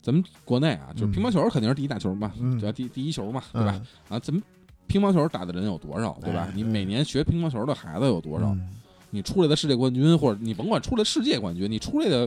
[0.03, 2.73] 咱们国内啊，就是乒乓球肯定是第一大球嘛，嗯对吧？
[2.73, 3.73] 第第一球嘛，对吧？
[4.11, 4.17] 嗯？
[4.17, 4.43] 啊，咱们
[4.87, 6.53] 乒乓球打的人有多少，对吧哎？
[6.55, 8.49] 你每年学乒乓球的孩子有多少？
[8.49, 8.69] 嗯
[9.15, 12.27] 你出来的世界冠军，或者你甭管出来世界冠军，你出来的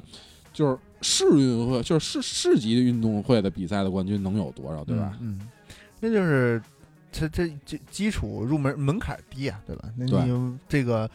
[0.53, 5.17] 就是市运会，就是市市级的运动会的比赛的冠军能有多少，对吧？
[5.19, 5.49] 嗯，嗯
[5.99, 6.61] 那就是
[7.11, 9.89] 这这这基础入门门槛低啊，对吧？
[9.97, 10.11] 那你
[10.69, 11.09] 这个嗯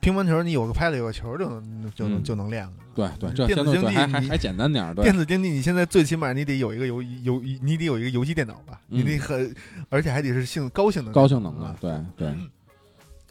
[0.00, 2.72] 乒乓球，你有个拍子，有个球就能就能嗯就能练了。
[2.94, 8.80] 对对，这电子竞技还还还简单点儿，电子竞技，你现在最起码你得有一个游游，你得有一个游戏电脑吧？
[8.90, 9.54] 嗯你得很，
[9.90, 12.34] 而且还得是性高性能高性能的啊，对对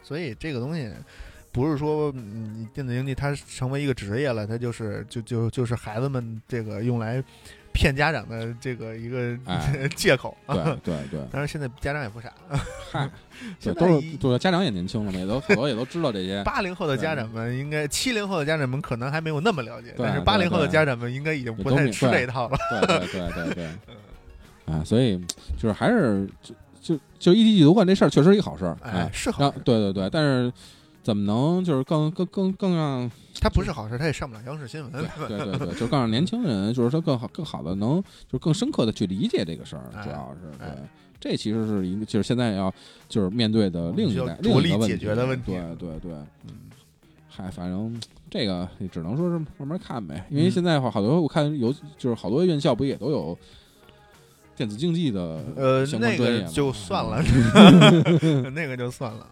[0.02, 0.90] 所以这个东西
[1.50, 7.22] 不是说嗯你电子竞技它成为一个职业了，它就是就就就是孩子们这个用来
[7.76, 10.34] 骗家长的这个一个哎 借口。
[10.48, 12.32] 对对对，当然现在家长也不傻，
[14.20, 22.56] 都是家长也年轻了嘛，也都很多也都知道这些，八零后的家长们应该，七零后的家长们可能还没有那么了解，但是八零后的家长们应该已经不太吃这一套了。
[22.70, 25.18] 对对对对对，啊，所以
[25.58, 30.52] 就是还是就就就一地几夺冠这事儿确实是一个好事儿，哎是好事，对对对，但是
[31.06, 33.08] 怎么能就是更更更更让
[33.40, 34.90] 他不是好事，他也上不了央视新闻。
[34.90, 40.76] 对对对对，就是更让年轻人就是说更好更好的能就是更深刻的去理解这个事儿，哎主要是对哎。
[41.20, 42.74] 这其实是一个，就是现在要
[43.08, 46.12] 就是面对的另一代另一个问题决的问题对对对，
[46.48, 46.56] 嗯
[47.28, 47.98] 嗨，反正
[48.28, 53.38] 这个也只能说是慢慢看呗，因为嗯现在好好多我看有就是好多院校不也都有
[54.56, 55.20] 电子竞技的
[55.54, 57.22] 呃，那个就算了，
[58.54, 59.26] 那个就算了。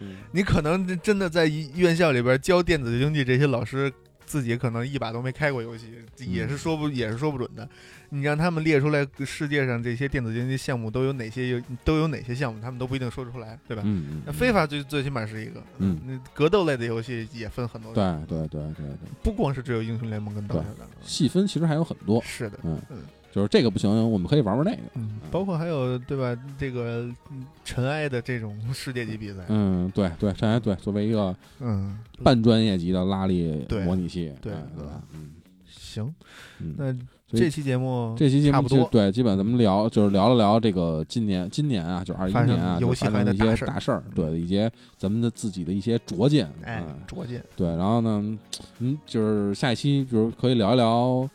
[0.00, 0.16] 嗯。
[0.32, 3.92] 你可能真真的在院校里边教电子竞技，这些老师
[4.26, 5.86] 自己可能一把都没开过游戏，
[6.18, 7.68] 也是说不也是说不准的。
[8.10, 13.82] 你让他们列出来世界上这些电子竞技项目都有哪些有都有哪些项目，他们都不一定说得出来，对吧？
[14.24, 15.98] 那非法最最起码是一个，嗯。
[16.06, 18.86] 那格斗类的游戏也分很多对种，对对对对，
[19.22, 22.80] 不光是只有英雄联盟跟刀塔的，细分其实还有很多，是的，嗯。
[22.90, 22.98] 嗯
[23.34, 24.82] 就是这个不行，我们可以玩玩那个。
[24.94, 26.40] 嗯，包括还有对吧？
[26.56, 35.02] 这个嗯尘埃的这种世界级比赛，嗯，对对，尘埃对，作为一个嗯，半专业级的拉力对模拟器，对哎对吧？
[35.14, 35.32] 嗯
[35.68, 36.14] 行，
[36.60, 36.96] 嗯，那
[37.36, 48.38] 这期节目这期节差不多，目就对，基本咱们聊就是聊了聊这个今年今年啊，就二一年啊，就游戏的一些大事儿，对一些咱们的自己的一些拙见，哎嗯，拙见，对，然后呢，
[48.78, 51.28] 嗯，就是下一期，就是可以聊一聊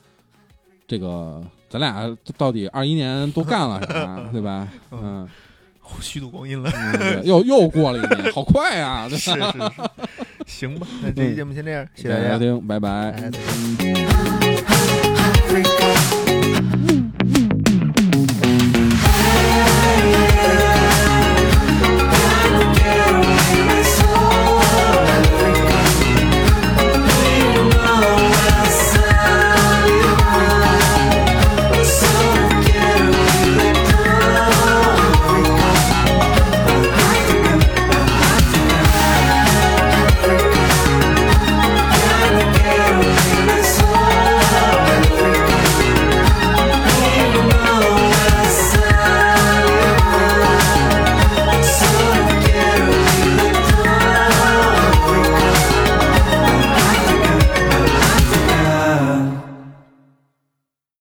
[0.88, 4.68] 这个咱俩到底二一年都干了 啥，对吧？
[4.92, 5.28] 嗯嗯，
[6.02, 9.08] 虚度光阴了，嗯对又又过了一年， 好快啊！
[9.10, 9.32] 对是？
[9.32, 9.44] 是是，
[10.46, 12.60] 行吧，那这期节目先这样，谢谢大家谢谢大家收。
[12.60, 13.30] 听，拜拜。